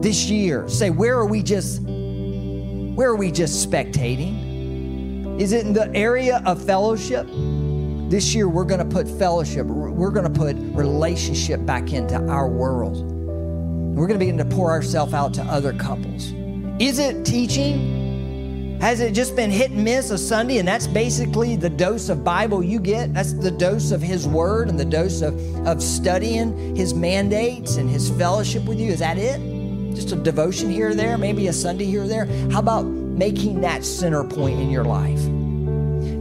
This 0.03 0.31
year, 0.31 0.68
say, 0.68 0.90
where 0.90 1.16
are 1.16 1.27
we 1.27 1.42
just 1.42 1.83
where 1.83 3.11
are 3.11 3.16
we 3.16 3.31
just 3.31 3.68
spectating? 3.68 5.40
Is 5.40 5.53
it 5.53 5.66
in 5.66 5.72
the 5.72 5.94
area 5.94 6.42
of 6.46 6.64
fellowship? 6.64 7.27
This 8.11 8.35
year 8.35 8.48
we're 8.48 8.64
going 8.64 8.81
to 8.81 8.87
put 8.87 9.09
fellowship, 9.09 9.66
we're 9.66 10.11
going 10.11 10.33
to 10.33 10.38
put 10.38 10.57
relationship 10.57 11.64
back 11.66 11.92
into 11.92 12.16
our 12.29 12.48
world. 12.48 13.05
We're 13.94 14.07
going 14.07 14.18
to 14.18 14.24
begin 14.24 14.38
to 14.38 14.44
pour 14.44 14.70
ourselves 14.70 15.12
out 15.12 15.35
to 15.35 15.42
other 15.42 15.72
couples. 15.72 16.33
Is 16.81 16.98
it 16.98 17.24
teaching? 17.24 18.07
Has 18.80 19.00
it 19.00 19.12
just 19.12 19.34
been 19.34 19.50
hit 19.50 19.72
and 19.72 19.82
miss 19.82 20.10
a 20.10 20.18
Sunday 20.18 20.58
and 20.58 20.68
that's 20.68 20.86
basically 20.86 21.56
the 21.56 21.68
dose 21.68 22.08
of 22.08 22.22
Bible 22.22 22.62
you 22.62 22.78
get? 22.78 23.12
That's 23.12 23.32
the 23.32 23.50
dose 23.50 23.90
of 23.90 24.00
His 24.00 24.28
Word 24.28 24.68
and 24.68 24.78
the 24.78 24.84
dose 24.84 25.20
of, 25.20 25.34
of 25.66 25.82
studying 25.82 26.76
His 26.76 26.94
mandates 26.94 27.74
and 27.74 27.90
His 27.90 28.08
fellowship 28.10 28.64
with 28.66 28.78
you? 28.78 28.92
Is 28.92 29.00
that 29.00 29.18
it? 29.18 29.40
Just 29.96 30.12
a 30.12 30.16
devotion 30.16 30.70
here 30.70 30.90
or 30.90 30.94
there, 30.94 31.18
maybe 31.18 31.48
a 31.48 31.52
Sunday 31.52 31.86
here 31.86 32.04
or 32.04 32.06
there? 32.06 32.26
How 32.52 32.60
about 32.60 32.82
making 32.82 33.62
that 33.62 33.84
center 33.84 34.22
point 34.22 34.60
in 34.60 34.70
your 34.70 34.84
life? 34.84 35.22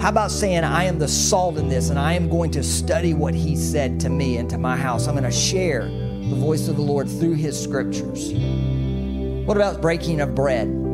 How 0.02 0.10
about 0.10 0.32
saying, 0.32 0.64
I 0.64 0.86
am 0.86 0.98
the 0.98 1.08
salt 1.08 1.58
in 1.58 1.70
this 1.70 1.92
and 1.92 2.00
I 2.00 2.14
am 2.14 2.28
going 2.28 2.50
to 2.52 2.64
study 2.64 3.14
what 3.14 3.36
He 3.36 3.56
said 3.56 4.00
to 4.00 4.10
me 4.10 4.38
and 4.38 4.50
to 4.50 4.58
my 4.58 4.76
house? 4.76 5.08
I'm 5.08 5.14
going 5.14 5.26
to 5.26 5.32
share 5.32 5.84
the 5.84 6.36
voice 6.36 6.68
of 6.68 6.76
the 6.76 6.82
Lord 6.82 7.08
through 7.08 7.36
His 7.36 7.62
scriptures. 7.62 8.34
What 9.46 9.58
about 9.58 9.80
breaking 9.80 10.22
of 10.22 10.34
bread? 10.34 10.87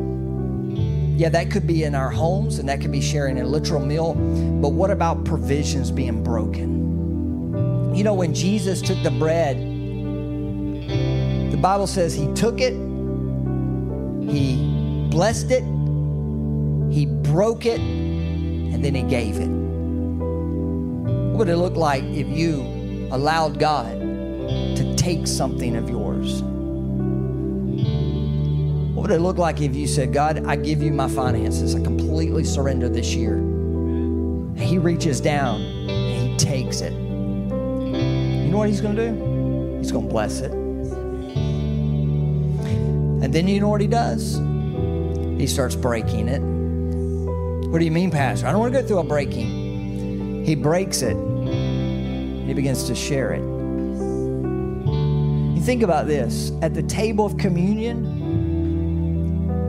Yeah, 1.16 1.28
that 1.28 1.50
could 1.50 1.64
be 1.64 1.84
in 1.84 1.94
our 1.94 2.10
homes 2.10 2.58
and 2.58 2.68
that 2.68 2.80
could 2.80 2.90
be 2.90 3.00
sharing 3.00 3.40
a 3.40 3.44
literal 3.44 3.84
meal. 3.84 4.14
But 4.14 4.70
what 4.70 4.90
about 4.90 5.24
provisions 5.24 5.92
being 5.92 6.24
broken? 6.24 7.94
You 7.94 8.02
know, 8.02 8.14
when 8.14 8.34
Jesus 8.34 8.82
took 8.82 9.00
the 9.04 9.12
bread, 9.12 9.56
the 11.52 11.56
Bible 11.56 11.86
says 11.86 12.14
he 12.14 12.26
took 12.34 12.60
it, 12.60 12.72
he 14.28 15.08
blessed 15.10 15.52
it, 15.52 15.62
he 16.92 17.06
broke 17.06 17.64
it, 17.64 17.78
and 17.78 18.84
then 18.84 18.96
he 18.96 19.02
gave 19.02 19.36
it. 19.36 19.48
What 21.34 21.38
would 21.38 21.48
it 21.48 21.56
look 21.56 21.76
like 21.76 22.02
if 22.02 22.26
you 22.26 22.62
allowed 23.12 23.60
God 23.60 24.00
to 24.00 24.94
take 24.96 25.28
something 25.28 25.76
of 25.76 25.88
yours? 25.88 26.42
Would 29.04 29.12
it 29.12 29.20
look 29.20 29.36
like 29.36 29.60
if 29.60 29.76
you 29.76 29.86
said, 29.86 30.14
God, 30.14 30.46
I 30.46 30.56
give 30.56 30.82
you 30.82 30.90
my 30.90 31.08
finances. 31.08 31.74
I 31.74 31.82
completely 31.82 32.42
surrender 32.42 32.88
this 32.88 33.14
year. 33.14 33.34
And 33.34 34.58
he 34.58 34.78
reaches 34.78 35.20
down 35.20 35.60
and 35.60 36.30
he 36.30 36.34
takes 36.38 36.80
it. 36.80 36.94
You 36.94 38.48
know 38.48 38.56
what 38.56 38.70
he's 38.70 38.80
going 38.80 38.96
to 38.96 39.10
do? 39.10 39.76
He's 39.76 39.92
going 39.92 40.06
to 40.06 40.10
bless 40.10 40.40
it. 40.40 40.52
And 43.22 43.30
then 43.30 43.46
you 43.46 43.60
know 43.60 43.68
what 43.68 43.82
he 43.82 43.86
does? 43.86 44.36
He 45.38 45.46
starts 45.48 45.76
breaking 45.76 46.28
it. 46.28 46.40
What 47.68 47.80
do 47.80 47.84
you 47.84 47.90
mean, 47.90 48.10
Pastor? 48.10 48.46
I 48.46 48.52
don't 48.52 48.60
want 48.60 48.72
to 48.72 48.80
go 48.80 48.88
through 48.88 49.00
a 49.00 49.04
breaking. 49.04 50.46
He 50.46 50.54
breaks 50.54 51.02
it. 51.02 51.14
and 51.14 52.48
He 52.48 52.54
begins 52.54 52.84
to 52.84 52.94
share 52.94 53.34
it. 53.34 53.42
You 55.54 55.60
think 55.60 55.82
about 55.82 56.06
this 56.06 56.52
at 56.62 56.72
the 56.72 56.82
table 56.84 57.26
of 57.26 57.36
communion, 57.36 58.13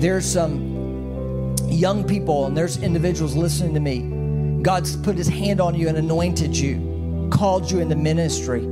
There's 0.00 0.26
some 0.26 1.56
young 1.68 2.06
people 2.06 2.46
and 2.46 2.56
there's 2.56 2.78
individuals 2.82 3.34
listening 3.34 3.74
to 3.74 3.80
me. 3.80 4.62
God's 4.62 4.96
put 4.96 5.16
His 5.16 5.28
hand 5.28 5.60
on 5.60 5.74
you 5.74 5.88
and 5.88 5.96
anointed 5.96 6.56
you, 6.56 7.28
called 7.32 7.70
you 7.70 7.80
into 7.80 7.96
ministry 7.96 8.66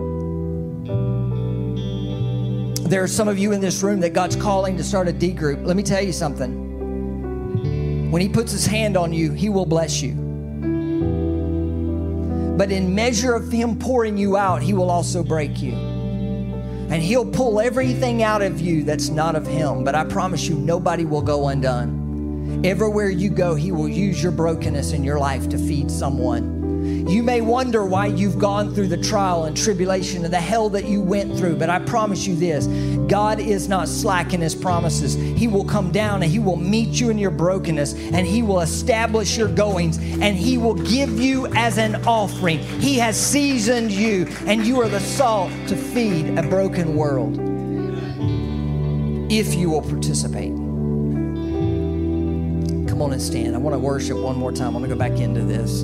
there 2.94 3.02
are 3.02 3.08
some 3.08 3.26
of 3.28 3.38
you 3.38 3.52
in 3.52 3.60
this 3.60 3.82
room 3.82 3.98
that 4.00 4.12
God's 4.12 4.36
calling 4.36 4.76
to 4.76 4.84
start 4.84 5.08
a 5.08 5.12
D 5.12 5.32
group. 5.32 5.66
Let 5.66 5.76
me 5.76 5.82
tell 5.82 6.00
you 6.00 6.12
something. 6.12 8.10
When 8.10 8.22
He 8.22 8.28
puts 8.28 8.52
His 8.52 8.66
hand 8.66 8.96
on 8.96 9.12
you, 9.12 9.32
He 9.32 9.48
will 9.48 9.66
bless 9.66 10.00
you. 10.02 10.14
But 12.56 12.70
in 12.70 12.94
measure 12.94 13.34
of 13.34 13.50
Him 13.50 13.78
pouring 13.78 14.16
you 14.16 14.36
out, 14.36 14.62
He 14.62 14.74
will 14.74 14.90
also 14.90 15.24
break 15.24 15.60
you. 15.60 15.93
And 16.90 17.02
He'll 17.02 17.26
pull 17.26 17.60
everything 17.60 18.22
out 18.22 18.42
of 18.42 18.60
you 18.60 18.84
that's 18.84 19.08
not 19.08 19.36
of 19.36 19.46
Him. 19.46 19.84
But 19.84 19.94
I 19.94 20.04
promise 20.04 20.46
you, 20.46 20.56
nobody 20.56 21.04
will 21.04 21.22
go 21.22 21.48
undone. 21.48 22.62
Everywhere 22.64 23.10
you 23.10 23.30
go, 23.30 23.54
He 23.54 23.72
will 23.72 23.88
use 23.88 24.22
your 24.22 24.32
brokenness 24.32 24.92
in 24.92 25.02
your 25.02 25.18
life 25.18 25.48
to 25.50 25.58
feed 25.58 25.90
someone. 25.90 26.53
You 26.84 27.22
may 27.22 27.40
wonder 27.40 27.84
why 27.84 28.06
you've 28.06 28.38
gone 28.38 28.74
through 28.74 28.88
the 28.88 28.96
trial 28.96 29.44
and 29.44 29.56
tribulation 29.56 30.24
and 30.24 30.32
the 30.32 30.40
hell 30.40 30.68
that 30.70 30.84
you 30.84 31.00
went 31.00 31.36
through, 31.36 31.56
but 31.56 31.70
I 31.70 31.78
promise 31.78 32.26
you 32.26 32.36
this 32.36 32.66
God 33.08 33.40
is 33.40 33.68
not 33.68 33.88
slack 33.88 34.34
in 34.34 34.40
His 34.40 34.54
promises. 34.54 35.14
He 35.14 35.48
will 35.48 35.64
come 35.64 35.90
down 35.90 36.22
and 36.22 36.30
He 36.30 36.38
will 36.38 36.56
meet 36.56 37.00
you 37.00 37.10
in 37.10 37.18
your 37.18 37.30
brokenness 37.30 37.94
and 37.94 38.26
He 38.26 38.42
will 38.42 38.60
establish 38.60 39.36
your 39.36 39.48
goings 39.48 39.98
and 39.98 40.36
He 40.36 40.58
will 40.58 40.74
give 40.74 41.18
you 41.18 41.46
as 41.54 41.78
an 41.78 41.96
offering. 42.06 42.58
He 42.80 42.98
has 42.98 43.18
seasoned 43.18 43.90
you 43.90 44.26
and 44.46 44.66
you 44.66 44.80
are 44.80 44.88
the 44.88 45.00
salt 45.00 45.50
to 45.68 45.76
feed 45.76 46.38
a 46.38 46.42
broken 46.42 46.94
world 46.96 47.38
if 49.30 49.54
you 49.54 49.70
will 49.70 49.82
participate. 49.82 50.52
Come 52.88 53.02
on 53.02 53.12
and 53.12 53.20
stand. 53.20 53.54
I 53.54 53.58
want 53.58 53.74
to 53.74 53.78
worship 53.78 54.18
one 54.18 54.36
more 54.36 54.52
time. 54.52 54.68
I 54.68 54.78
want 54.78 54.84
to 54.84 54.88
go 54.88 54.96
back 54.96 55.18
into 55.18 55.42
this. 55.42 55.82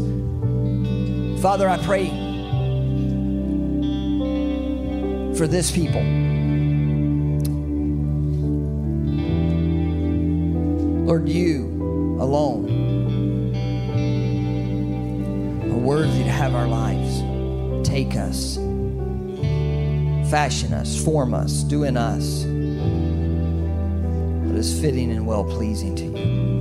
Father, 1.41 1.71
I 1.71 1.79
pray 1.79 2.09
for 5.35 5.47
this 5.47 5.71
people. 5.71 6.03
Lord, 11.07 11.31
you 11.31 12.19
alone 12.21 12.69
are 15.65 15.79
worthy 15.79 16.25
to 16.25 16.31
have 16.31 16.55
our 16.55 16.69
lives. 16.69 17.23
Take 17.89 18.17
us, 18.17 18.57
fashion 20.31 20.75
us, 20.75 21.03
form 21.03 21.33
us, 21.33 21.63
do 21.63 21.85
in 21.85 21.97
us 21.97 22.45
what 24.45 24.59
is 24.59 24.79
fitting 24.79 25.11
and 25.11 25.27
well 25.27 25.45
pleasing 25.45 25.97
to 25.97 26.05
you. 26.05 26.60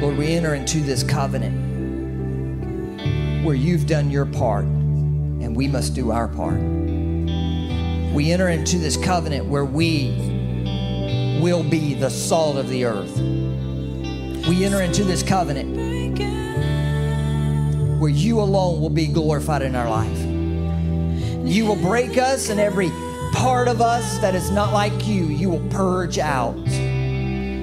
Lord, 0.00 0.16
we 0.16 0.28
enter 0.28 0.54
into 0.54 0.80
this 0.80 1.02
covenant 1.02 1.54
where 3.44 3.54
you've 3.54 3.86
done 3.86 4.10
your 4.10 4.24
part 4.24 4.64
and 4.64 5.54
we 5.54 5.68
must 5.68 5.94
do 5.94 6.10
our 6.10 6.26
part. 6.26 6.58
We 8.14 8.32
enter 8.32 8.48
into 8.48 8.78
this 8.78 8.96
covenant 8.96 9.44
where 9.44 9.66
we 9.66 11.38
will 11.42 11.62
be 11.62 11.92
the 11.92 12.08
salt 12.08 12.56
of 12.56 12.70
the 12.70 12.86
earth. 12.86 13.14
We 14.48 14.64
enter 14.64 14.80
into 14.80 15.04
this 15.04 15.22
covenant 15.22 15.76
where 18.00 18.10
you 18.10 18.40
alone 18.40 18.80
will 18.80 18.88
be 18.88 19.06
glorified 19.06 19.60
in 19.60 19.76
our 19.76 19.90
life. 19.90 20.18
You 21.46 21.66
will 21.66 21.76
break 21.76 22.16
us 22.16 22.48
and 22.48 22.58
every 22.58 22.90
part 23.34 23.68
of 23.68 23.82
us 23.82 24.16
that 24.20 24.34
is 24.34 24.50
not 24.50 24.72
like 24.72 25.06
you, 25.06 25.26
you 25.26 25.50
will 25.50 25.68
purge 25.68 26.18
out. 26.18 26.56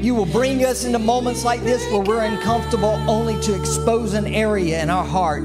You 0.01 0.13
will 0.13 0.27
bring 0.27 0.63
us 0.63 0.85
into 0.85 0.99
moments 0.99 1.43
like 1.43 1.61
this 1.63 1.83
where 1.91 2.01
we're 2.01 2.23
uncomfortable 2.23 2.95
only 3.09 3.41
to 3.41 3.59
expose 3.59 4.13
an 4.13 4.27
area 4.27 4.81
in 4.81 4.91
our 4.91 5.03
heart 5.03 5.43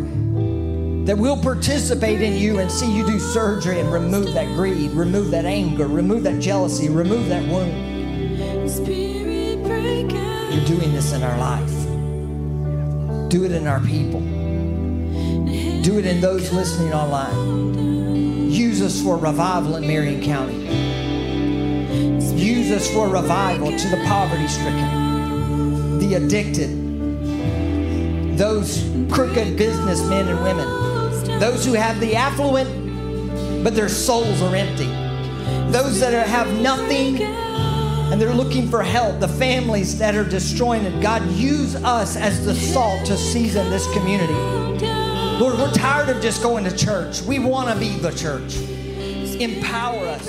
that 1.06 1.16
we'll 1.18 1.40
participate 1.42 2.20
in 2.20 2.36
you 2.36 2.58
and 2.58 2.70
see 2.70 2.94
you 2.94 3.04
do 3.06 3.18
surgery 3.18 3.80
and 3.80 3.90
remove 3.90 4.34
that 4.34 4.46
greed, 4.54 4.90
remove 4.92 5.30
that 5.30 5.46
anger, 5.46 5.86
remove 5.88 6.22
that 6.24 6.38
jealousy, 6.40 6.88
remove 6.90 7.28
that 7.28 7.42
wound. 7.48 7.72
You're 10.52 10.66
doing 10.66 10.92
this 10.92 11.12
in 11.12 11.22
our 11.22 11.38
life. 11.38 11.70
Do 13.30 13.44
it 13.44 13.52
in 13.52 13.66
our 13.66 13.80
people. 13.80 14.20
Do 15.80 15.98
it 15.98 16.04
in 16.04 16.20
those 16.20 16.52
listening 16.52 16.92
online. 16.92 18.50
Use 18.50 18.82
us 18.82 19.02
for 19.02 19.16
revival 19.16 19.76
in 19.76 19.86
Marion 19.86 20.22
County. 20.22 20.81
Use 22.30 22.70
us 22.70 22.90
for 22.92 23.08
revival 23.08 23.76
to 23.76 23.88
the 23.88 24.02
poverty 24.04 24.46
stricken, 24.46 25.98
the 25.98 26.14
addicted, 26.14 26.70
those 28.38 28.88
crooked 29.10 29.56
businessmen 29.56 30.28
and 30.28 30.42
women, 30.42 31.38
those 31.40 31.64
who 31.64 31.72
have 31.72 31.98
the 32.00 32.14
affluent, 32.14 33.64
but 33.64 33.74
their 33.74 33.88
souls 33.88 34.40
are 34.42 34.54
empty, 34.54 34.86
those 35.72 35.98
that 36.00 36.14
are, 36.14 36.28
have 36.28 36.52
nothing 36.60 37.22
and 38.12 38.20
they're 38.20 38.34
looking 38.34 38.68
for 38.68 38.82
help, 38.82 39.20
the 39.20 39.28
families 39.28 39.96
that 39.96 40.14
are 40.14 40.24
destroying 40.24 40.84
it. 40.84 41.00
God, 41.00 41.26
use 41.30 41.74
us 41.76 42.14
as 42.14 42.44
the 42.44 42.54
salt 42.54 43.06
to 43.06 43.16
season 43.16 43.70
this 43.70 43.90
community. 43.94 44.34
Lord, 45.38 45.58
we're 45.58 45.72
tired 45.72 46.10
of 46.10 46.20
just 46.20 46.42
going 46.42 46.64
to 46.64 46.76
church. 46.76 47.22
We 47.22 47.38
want 47.38 47.70
to 47.70 47.74
be 47.74 47.96
the 47.96 48.10
church. 48.10 48.56
Empower 49.40 50.06
us, 50.08 50.28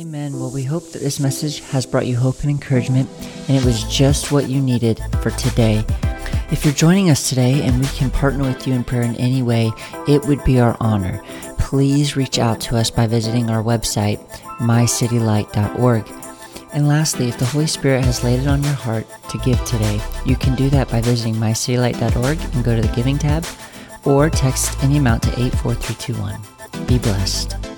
Amen. 0.00 0.40
Well, 0.40 0.50
we 0.50 0.64
hope 0.64 0.92
that 0.92 1.02
this 1.02 1.20
message 1.20 1.60
has 1.60 1.84
brought 1.84 2.06
you 2.06 2.16
hope 2.16 2.40
and 2.40 2.50
encouragement, 2.50 3.06
and 3.48 3.56
it 3.58 3.62
was 3.66 3.84
just 3.84 4.32
what 4.32 4.48
you 4.48 4.58
needed 4.58 4.98
for 5.20 5.28
today. 5.32 5.84
If 6.50 6.64
you're 6.64 6.72
joining 6.72 7.10
us 7.10 7.28
today 7.28 7.62
and 7.62 7.78
we 7.78 7.86
can 7.88 8.08
partner 8.08 8.44
with 8.44 8.66
you 8.66 8.72
in 8.72 8.82
prayer 8.82 9.02
in 9.02 9.14
any 9.16 9.42
way, 9.42 9.70
it 10.08 10.24
would 10.24 10.42
be 10.42 10.58
our 10.58 10.74
honor. 10.80 11.22
Please 11.58 12.16
reach 12.16 12.38
out 12.38 12.62
to 12.62 12.78
us 12.78 12.90
by 12.90 13.06
visiting 13.06 13.50
our 13.50 13.62
website, 13.62 14.26
mycitylight.org. 14.56 16.10
And 16.72 16.88
lastly, 16.88 17.28
if 17.28 17.36
the 17.36 17.44
Holy 17.44 17.66
Spirit 17.66 18.02
has 18.06 18.24
laid 18.24 18.40
it 18.40 18.46
on 18.46 18.64
your 18.64 18.72
heart 18.72 19.06
to 19.28 19.38
give 19.38 19.62
today, 19.66 20.00
you 20.24 20.34
can 20.34 20.54
do 20.54 20.70
that 20.70 20.88
by 20.88 21.02
visiting 21.02 21.34
mycitylight.org 21.34 22.38
and 22.54 22.64
go 22.64 22.74
to 22.74 22.80
the 22.80 22.94
giving 22.96 23.18
tab 23.18 23.44
or 24.06 24.30
text 24.30 24.82
any 24.82 24.96
amount 24.96 25.24
to 25.24 25.28
84321. 25.38 26.86
Be 26.86 26.98
blessed. 26.98 27.69